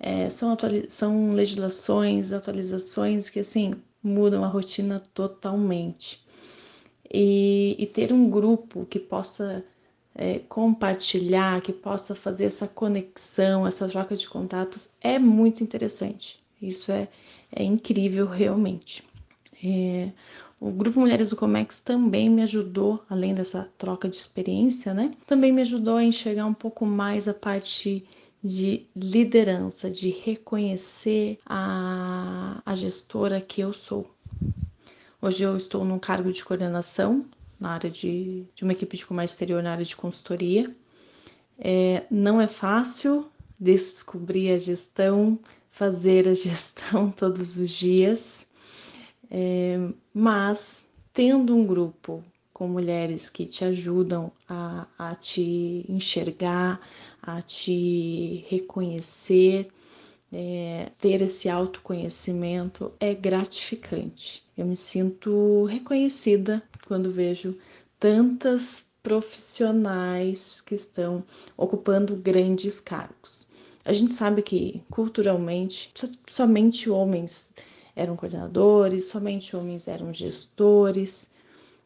[0.00, 0.56] É, são,
[0.88, 6.24] são legislações, atualizações que assim mudam a rotina totalmente.
[7.12, 9.64] E, e ter um grupo que possa
[10.14, 16.42] é, compartilhar, que possa fazer essa conexão, essa troca de contatos é muito interessante.
[16.60, 17.08] Isso é,
[17.52, 19.02] é incrível realmente.
[19.64, 20.10] É,
[20.60, 25.12] o Grupo Mulheres do Comex também me ajudou, além dessa troca de experiência, né?
[25.24, 28.04] Também me ajudou a enxergar um pouco mais a parte
[28.48, 34.10] de liderança, de reconhecer a, a gestora que eu sou.
[35.20, 37.26] Hoje eu estou num cargo de coordenação
[37.60, 40.74] na área de, de uma equipe de comércio exterior na área de consultoria.
[41.58, 43.30] É, não é fácil
[43.60, 45.38] descobrir a gestão,
[45.70, 48.48] fazer a gestão todos os dias,
[49.30, 49.76] é,
[50.14, 52.24] mas tendo um grupo
[52.58, 56.80] com mulheres que te ajudam a, a te enxergar,
[57.22, 59.68] a te reconhecer,
[60.32, 64.42] é, ter esse autoconhecimento é gratificante.
[64.56, 67.56] Eu me sinto reconhecida quando vejo
[68.00, 71.22] tantas profissionais que estão
[71.56, 73.46] ocupando grandes cargos.
[73.84, 75.92] A gente sabe que culturalmente
[76.28, 77.54] somente homens
[77.94, 81.30] eram coordenadores, somente homens eram gestores.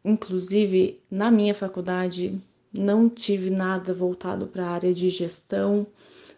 [0.05, 2.41] Inclusive, na minha faculdade,
[2.73, 5.87] não tive nada voltado para a área de gestão.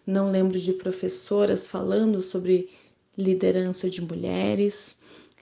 [0.05, 2.69] Não lembro de professoras falando sobre
[3.17, 4.95] liderança de mulheres.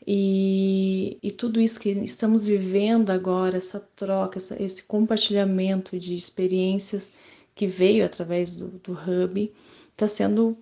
[0.06, 7.12] E, e, tudo isso que estamos vivendo agora, essa troca, essa, esse compartilhamento de experiências
[7.56, 9.52] que veio através do, do Hub,
[9.92, 10.58] está sendo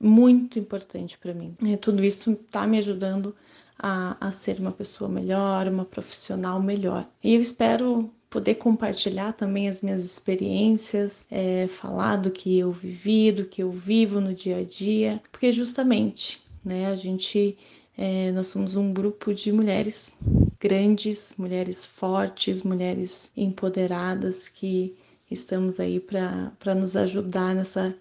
[0.00, 1.56] muito importante para mim.
[1.62, 3.34] E tudo isso está me ajudando
[3.78, 7.06] a, a ser uma pessoa melhor, uma profissional melhor.
[7.22, 13.32] E eu espero poder compartilhar também as minhas experiências, é, falar do que eu vivi,
[13.32, 17.56] do que eu vivo no dia a dia, porque justamente, né, a gente,
[17.96, 20.14] é, nós somos um grupo de mulheres
[20.58, 24.94] grandes, mulheres fortes, mulheres empoderadas que
[25.30, 27.94] estamos aí para nos ajudar nessa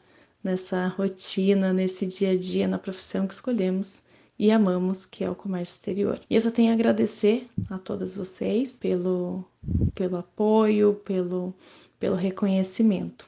[0.43, 4.03] nessa rotina, nesse dia a dia, na profissão que escolhemos
[4.37, 6.19] e amamos, que é o comércio exterior.
[6.29, 9.45] E eu só tenho a agradecer a todas vocês pelo,
[9.93, 11.53] pelo apoio, pelo,
[11.99, 13.27] pelo reconhecimento.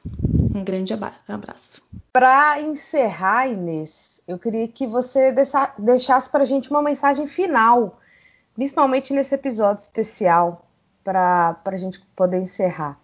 [0.54, 1.82] Um grande abraço.
[2.12, 5.34] Para encerrar, Inês, eu queria que você
[5.80, 8.00] deixasse para a gente uma mensagem final,
[8.54, 10.70] principalmente nesse episódio especial,
[11.04, 13.00] para a gente poder encerrar.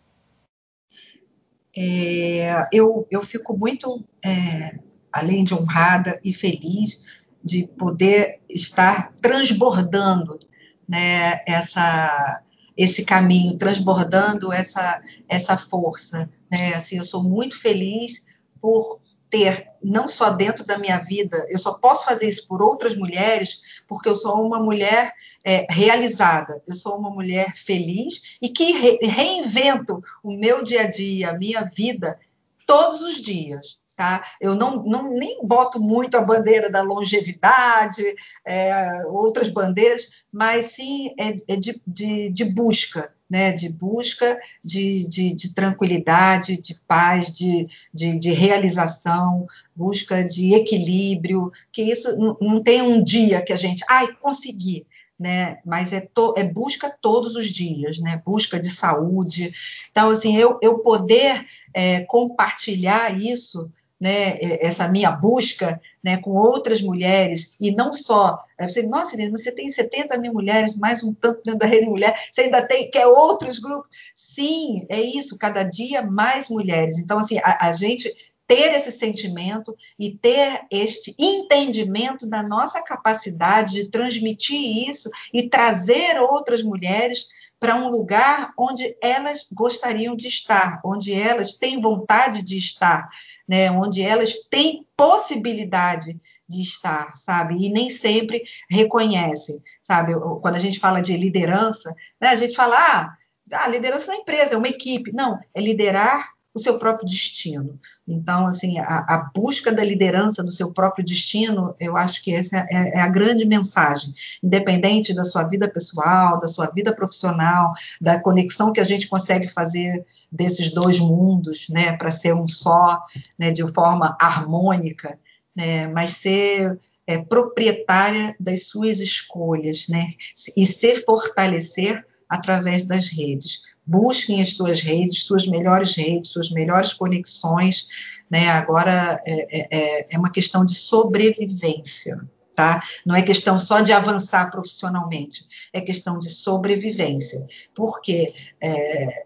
[1.76, 4.78] É, eu, eu fico muito, é,
[5.12, 7.01] além de honrada e feliz
[7.44, 10.39] de poder estar transbordando
[10.88, 12.41] né, essa,
[12.78, 16.30] esse caminho, transbordando essa, essa força.
[16.52, 16.74] Né?
[16.76, 18.26] Assim, eu sou muito feliz
[18.62, 19.02] por
[19.34, 23.60] ter, não só dentro da minha vida, eu só posso fazer isso por outras mulheres,
[23.88, 25.12] porque eu sou uma mulher
[25.44, 30.88] é, realizada, eu sou uma mulher feliz e que re reinvento o meu dia a
[30.91, 32.20] dia, a minha vida,
[32.68, 33.82] todos os dias.
[33.96, 34.24] Tá?
[34.41, 38.04] Eu não, não nem boto muito a bandeira da longevidade,
[38.44, 45.08] é, outras bandeiras, mas sim é, é de, de, de busca, né, de busca de,
[45.08, 52.64] de, de tranquilidade, de paz, de, de, realização, busca de equilíbrio, que isso não, não
[52.64, 54.88] tem um dia que a gente, ai, consegui,
[55.20, 55.60] né?
[55.66, 58.22] Mas é, to, é busca todos os dias, né?
[58.26, 59.54] Busca de saúde.
[59.91, 63.72] Então, assim, eu, eu poder é, compartilhar isso
[64.04, 68.43] né, essa minha busca né, com outras mulheres, e não só.
[68.60, 72.14] Você, Nossa, Inês, você tem 70 mil mulheres, mais um tanto dentro da rede mulher,
[72.30, 73.89] você ainda tem, quer outros grupos?
[74.14, 76.99] Sim, é isso, cada dia mais mulheres.
[76.99, 78.14] Então, assim, a, a gente
[78.45, 86.20] ter esse sentimento e ter este entendimento da nossa capacidade de transmitir isso e trazer
[86.20, 87.30] outras mulheres
[87.64, 93.07] para um lugar onde elas gostariam de estar, onde elas têm vontade de estar,
[93.47, 93.72] né?
[93.72, 97.55] onde elas têm possibilidade de estar, sabe?
[97.55, 100.14] E nem sempre reconhecem, sabe?
[100.41, 102.28] Quando a gente fala de liderança, né?
[102.32, 103.18] a gente fala, ah,
[103.53, 105.14] a liderança da empresa é uma equipe.
[105.14, 107.80] Não, é liderar o seu próprio destino.
[108.08, 112.58] Então, assim, a, a, busca da liderança do seu próprio destino, eu acho que essa
[112.70, 118.20] é, é, a grande mensagem, independente da sua vida pessoal, da sua vida profissional, da
[118.20, 123.01] conexão que a gente consegue fazer desses dois mundos, né, para ser um só,
[123.39, 125.18] né, de forma harmônica,
[125.56, 130.14] né, mas ser é, proprietária das suas escolhas, né,
[130.56, 136.94] e se fortalecer através das redes busquem as suas redes, suas melhores redes, suas melhores
[136.94, 137.88] conexões,
[138.30, 138.50] né?
[138.50, 142.22] Agora é, é, é, é uma questão de sobrevivência,
[142.56, 142.82] tá?
[143.06, 149.24] Não é questão só de avançar profissionalmente, é questão de sobrevivência, porque é,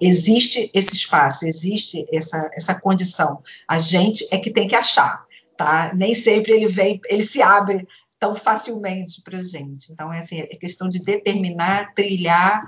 [0.00, 3.42] existe esse espaço, existe essa, essa condição.
[3.68, 5.24] A gente é que tem que achar,
[5.56, 5.92] tá?
[5.94, 7.86] Nem sempre ele vem, ele se abre
[8.18, 9.92] tão facilmente para a gente.
[9.92, 12.62] Então, é assim, é questão de determinar, trilhar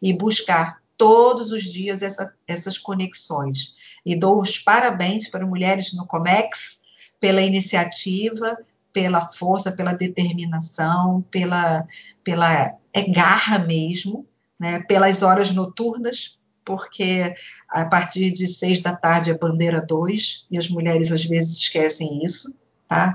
[0.00, 3.74] e buscar todos os dias essa, essas conexões.
[4.04, 6.82] E dou os parabéns para Mulheres no Comex
[7.20, 8.56] pela iniciativa,
[8.92, 11.86] pela força, pela determinação, pela,
[12.24, 14.26] pela é garra mesmo,
[14.58, 17.34] né, pelas horas noturnas, porque
[17.68, 22.24] a partir de seis da tarde é bandeira 2, e as mulheres às vezes esquecem
[22.24, 22.54] isso,
[22.86, 23.14] tá?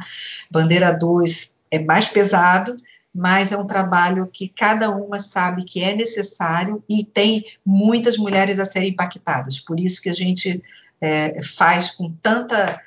[0.49, 2.77] Bandeira 2 é mais pesado,
[3.13, 8.59] mas é um trabalho que cada uma sabe que é necessário e tem muitas mulheres
[8.59, 9.59] a serem impactadas.
[9.59, 10.63] Por isso que a gente
[10.99, 12.81] é, faz com tanta,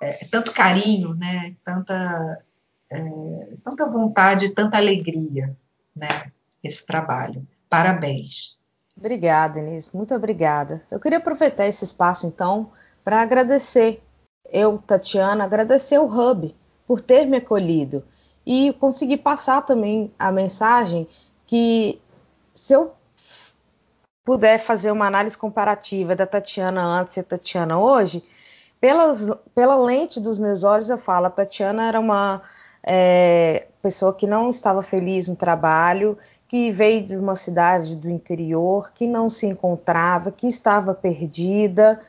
[0.00, 2.42] é, tanto carinho, né, tanta,
[2.90, 5.56] é, tanta vontade, tanta alegria,
[5.96, 6.30] né,
[6.62, 7.46] esse trabalho.
[7.70, 8.58] Parabéns.
[8.94, 10.82] Obrigada, Inês, muito obrigada.
[10.90, 12.70] Eu queria aproveitar esse espaço, então,
[13.02, 14.02] para agradecer,
[14.52, 16.54] eu, Tatiana, agradecer o Hub
[16.86, 18.04] por ter me acolhido
[18.46, 21.06] e conseguir passar também a mensagem
[21.46, 22.00] que
[22.54, 22.92] se eu
[24.24, 28.22] puder fazer uma análise comparativa da Tatiana antes e da Tatiana hoje,
[28.80, 32.42] pelas, pela lente dos meus olhos eu falo, a Tatiana era uma
[32.82, 36.18] é, pessoa que não estava feliz no trabalho,
[36.48, 42.00] que veio de uma cidade do interior, que não se encontrava, que estava perdida,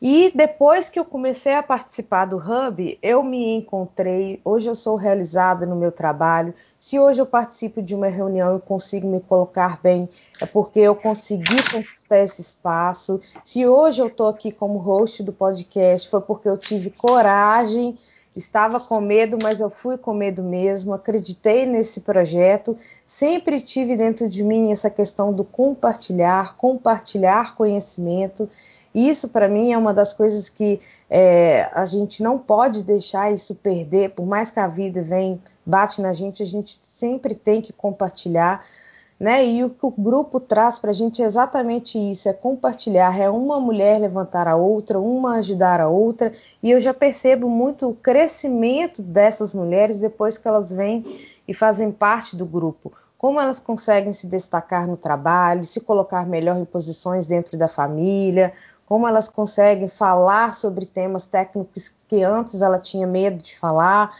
[0.00, 4.40] e depois que eu comecei a participar do Hub, eu me encontrei.
[4.44, 6.52] Hoje eu sou realizada no meu trabalho.
[6.78, 10.06] Se hoje eu participo de uma reunião e consigo me colocar bem,
[10.40, 13.20] é porque eu consegui conquistar esse espaço.
[13.42, 17.96] Se hoje eu estou aqui como host do podcast, foi porque eu tive coragem.
[18.36, 20.92] Estava com medo, mas eu fui com medo mesmo.
[20.92, 22.76] Acreditei nesse projeto.
[23.06, 28.46] Sempre tive dentro de mim essa questão do compartilhar, compartilhar conhecimento.
[28.96, 30.80] Isso, para mim, é uma das coisas que
[31.10, 36.00] é, a gente não pode deixar isso perder, por mais que a vida vem, bate
[36.00, 38.64] na gente, a gente sempre tem que compartilhar.
[39.20, 39.46] Né?
[39.46, 43.28] E o que o grupo traz para a gente é exatamente isso: é compartilhar, é
[43.28, 46.32] uma mulher levantar a outra, uma ajudar a outra,
[46.62, 51.04] e eu já percebo muito o crescimento dessas mulheres depois que elas vêm
[51.46, 52.92] e fazem parte do grupo.
[53.18, 58.52] Como elas conseguem se destacar no trabalho, se colocar melhor em posições dentro da família,
[58.86, 64.14] como elas conseguem falar sobre temas técnicos que antes ela tinha medo de falar.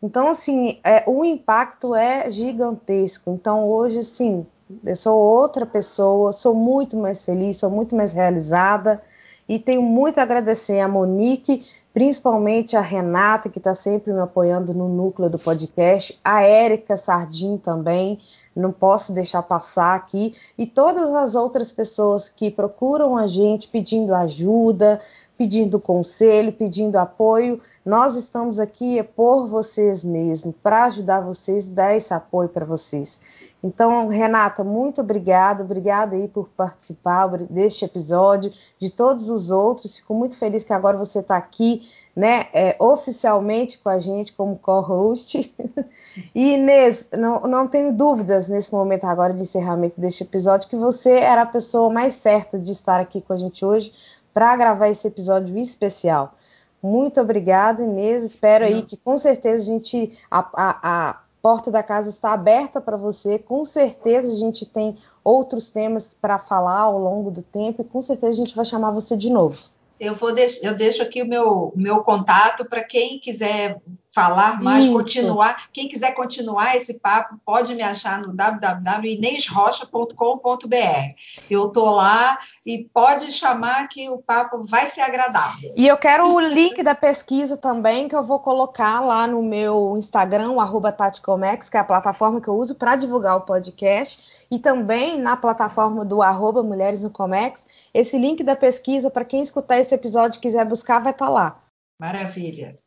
[0.00, 3.30] Então, assim, é, o impacto é gigantesco.
[3.30, 4.46] Então, hoje, sim,
[4.86, 9.02] eu sou outra pessoa, sou muito mais feliz, sou muito mais realizada
[9.48, 14.72] e tenho muito a agradecer a Monique, principalmente a Renata, que está sempre me apoiando
[14.72, 18.18] no núcleo do podcast, a Érica Sardim também,
[18.56, 24.14] não posso deixar passar aqui, e todas as outras pessoas que procuram a gente pedindo
[24.14, 25.00] ajuda,
[25.42, 27.60] pedindo conselho, pedindo apoio.
[27.84, 33.20] Nós estamos aqui é por vocês mesmo, para ajudar vocês, dar esse apoio para vocês.
[33.60, 39.96] Então, Renata, muito obrigada, obrigada aí por participar deste episódio, de todos os outros.
[39.96, 41.82] Fico muito feliz que agora você está aqui,
[42.14, 45.52] né, é, oficialmente com a gente como co-host.
[46.34, 51.18] e Inês, não, não tenho dúvidas nesse momento agora de encerramento deste episódio que você
[51.18, 53.92] era a pessoa mais certa de estar aqui com a gente hoje
[54.32, 56.34] para gravar esse episódio especial.
[56.82, 58.24] Muito obrigada, Inês.
[58.24, 62.80] Espero aí que com certeza a gente a, a, a porta da casa está aberta
[62.80, 63.38] para você.
[63.38, 68.02] Com certeza a gente tem outros temas para falar ao longo do tempo e com
[68.02, 69.70] certeza a gente vai chamar você de novo.
[70.00, 73.80] Eu vou deix eu deixo aqui o meu, meu contato para quem quiser
[74.14, 74.94] falar mais, Isso.
[74.94, 75.68] continuar.
[75.72, 81.14] Quem quiser continuar esse papo, pode me achar no www.inesrocha.com.br.
[81.50, 85.74] Eu estou lá e pode chamar que o papo vai ser agradável.
[85.76, 89.96] E eu quero o link da pesquisa também, que eu vou colocar lá no meu
[89.96, 94.58] Instagram, o Taticomex, que é a plataforma que eu uso para divulgar o podcast, e
[94.58, 97.66] também na plataforma do arroba Mulheres no Comex.
[97.94, 101.30] Esse link da pesquisa, para quem escutar esse episódio e quiser buscar, vai estar tá
[101.30, 101.62] lá.
[101.98, 102.78] Maravilha.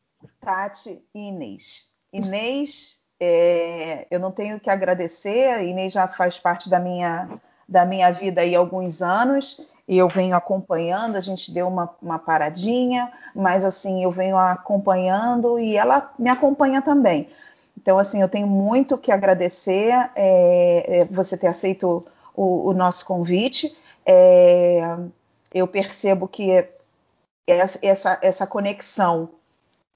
[0.46, 1.90] Tati e Inês.
[2.14, 7.28] Inês, é, eu não tenho que agradecer, a Inês já faz parte da minha,
[7.68, 12.20] da minha vida há alguns anos e eu venho acompanhando, a gente deu uma, uma
[12.20, 17.30] paradinha, mas assim, eu venho acompanhando e ela me acompanha também.
[17.78, 23.06] Então, assim, eu tenho muito que agradecer é, é você ter aceito o, o nosso
[23.06, 23.78] convite.
[24.06, 24.98] É,
[25.54, 26.68] eu percebo que
[27.48, 29.30] essa, essa conexão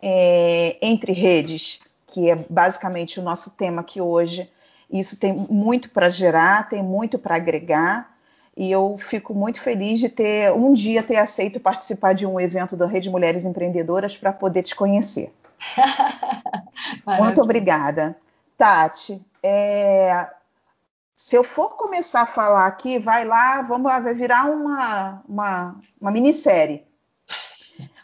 [0.01, 4.49] é, entre redes, que é basicamente o nosso tema aqui hoje.
[4.91, 8.17] Isso tem muito para gerar, tem muito para agregar,
[8.57, 12.75] e eu fico muito feliz de ter um dia ter aceito participar de um evento
[12.75, 15.31] da Rede Mulheres Empreendedoras para poder te conhecer.
[17.19, 18.17] muito obrigada.
[18.57, 20.27] Tati, é,
[21.15, 25.75] se eu for começar a falar aqui, vai lá, vamos lá, vai virar uma, uma,
[26.01, 26.88] uma minissérie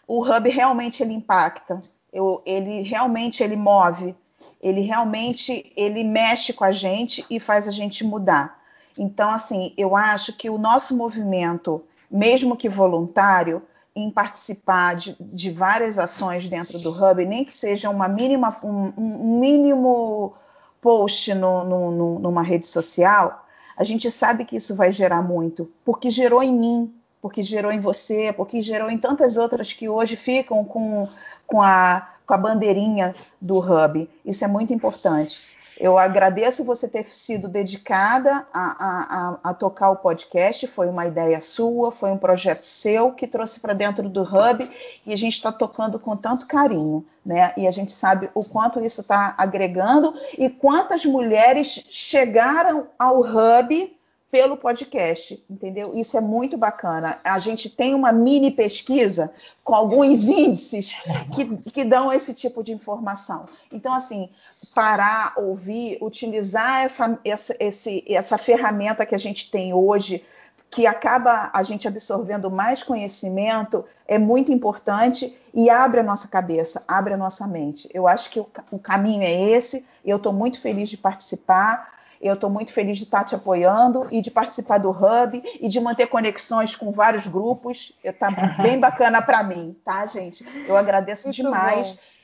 [0.07, 4.15] o hub realmente ele impacta, eu, ele realmente ele move,
[4.61, 8.59] ele realmente ele mexe com a gente e faz a gente mudar.
[8.97, 13.61] Então, assim, eu acho que o nosso movimento, mesmo que voluntário,
[13.95, 18.91] em participar de, de várias ações dentro do Hub, nem que seja uma mínima, um,
[18.97, 20.33] um mínimo
[20.81, 23.45] post no, no, no, numa rede social,
[23.77, 26.93] a gente sabe que isso vai gerar muito, porque gerou em mim,
[27.25, 31.07] porque gerou em você, porque gerou em tantas outras que hoje ficam com,
[31.47, 34.07] com, a, com a bandeirinha do Hub.
[34.23, 35.41] Isso é muito importante.
[35.79, 40.67] Eu agradeço você ter sido dedicada a, a, a, tocar o podcast.
[40.67, 44.69] Foi uma ideia sua, foi um projeto seu que trouxe para dentro do Hub
[45.03, 47.53] e a gente está tocando com tanto carinho, né?
[47.57, 53.95] E a gente sabe o quanto isso está agregando e quantas mulheres chegaram ao Hub
[54.31, 55.93] pelo podcast, entendeu?
[55.95, 57.19] Isso é muito bacana.
[57.23, 59.33] A gente tem uma mini pesquisa
[59.63, 60.95] com alguns índices
[61.33, 63.45] que, que dão esse tipo de informação.
[63.71, 64.29] Então, assim,
[64.73, 70.25] parar, ouvir, utilizar essa, essa, esse, essa ferramenta que a gente tem hoje,
[70.69, 76.83] que acaba a gente absorvendo mais conhecimento, é muito importante e abre a nossa cabeça,
[76.85, 77.89] abre a nossa mente.
[77.93, 81.94] Eu acho que o, o caminho é esse, eu estou muito feliz de participar.
[82.21, 85.79] Eu estou muito feliz de estar te apoiando e de participar do Hub e de
[85.79, 87.93] manter conexões com vários grupos.
[88.03, 88.29] Está
[88.61, 90.45] bem bacana para mim, tá, gente?
[90.67, 91.91] Eu agradeço muito demais.
[91.91, 92.15] Bom.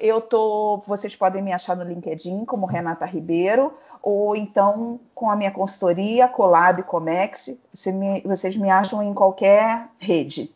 [0.00, 5.34] Eu tô, vocês podem me achar no LinkedIn como Renata Ribeiro, ou então com a
[5.34, 7.58] minha consultoria, Colab Comex.
[7.74, 10.54] Você me, vocês me acham em qualquer rede.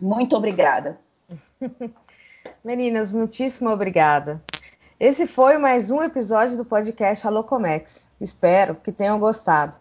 [0.00, 0.98] Muito obrigada.
[2.64, 4.42] Meninas, muitíssimo obrigada.
[5.00, 8.06] Esse foi mais um episódio do podcast Alô Comex.
[8.20, 9.74] Espero que tenham gostado.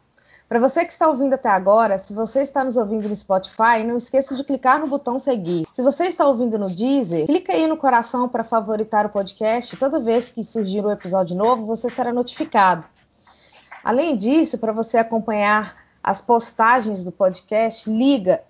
[0.48, 3.98] Para você que está ouvindo até agora, se você está nos ouvindo no Spotify, não
[3.98, 5.68] esqueça de clicar no botão seguir.
[5.74, 9.76] Se você está ouvindo no Deezer, clica aí no coração para favoritar o podcast.
[9.76, 12.88] Toda vez que surgir um episódio novo, você será notificado.
[13.84, 18.42] Além disso, para você acompanhar as postagens do podcast, liga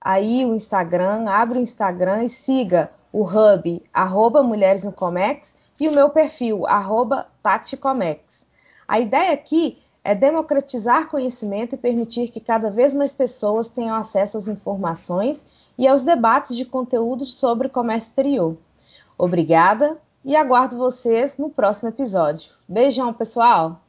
[0.00, 5.88] aí o Instagram, abre o Instagram e siga o hub arroba Mulheres no Comex e
[5.88, 6.64] o meu perfil,
[7.42, 8.46] Taticomex.
[8.86, 14.38] A ideia aqui é democratizar conhecimento e permitir que cada vez mais pessoas tenham acesso
[14.38, 15.46] às informações
[15.76, 18.56] e aos debates de conteúdos sobre comércio exterior.
[19.16, 22.52] Obrigada e aguardo vocês no próximo episódio.
[22.68, 23.80] Beijão, pessoal!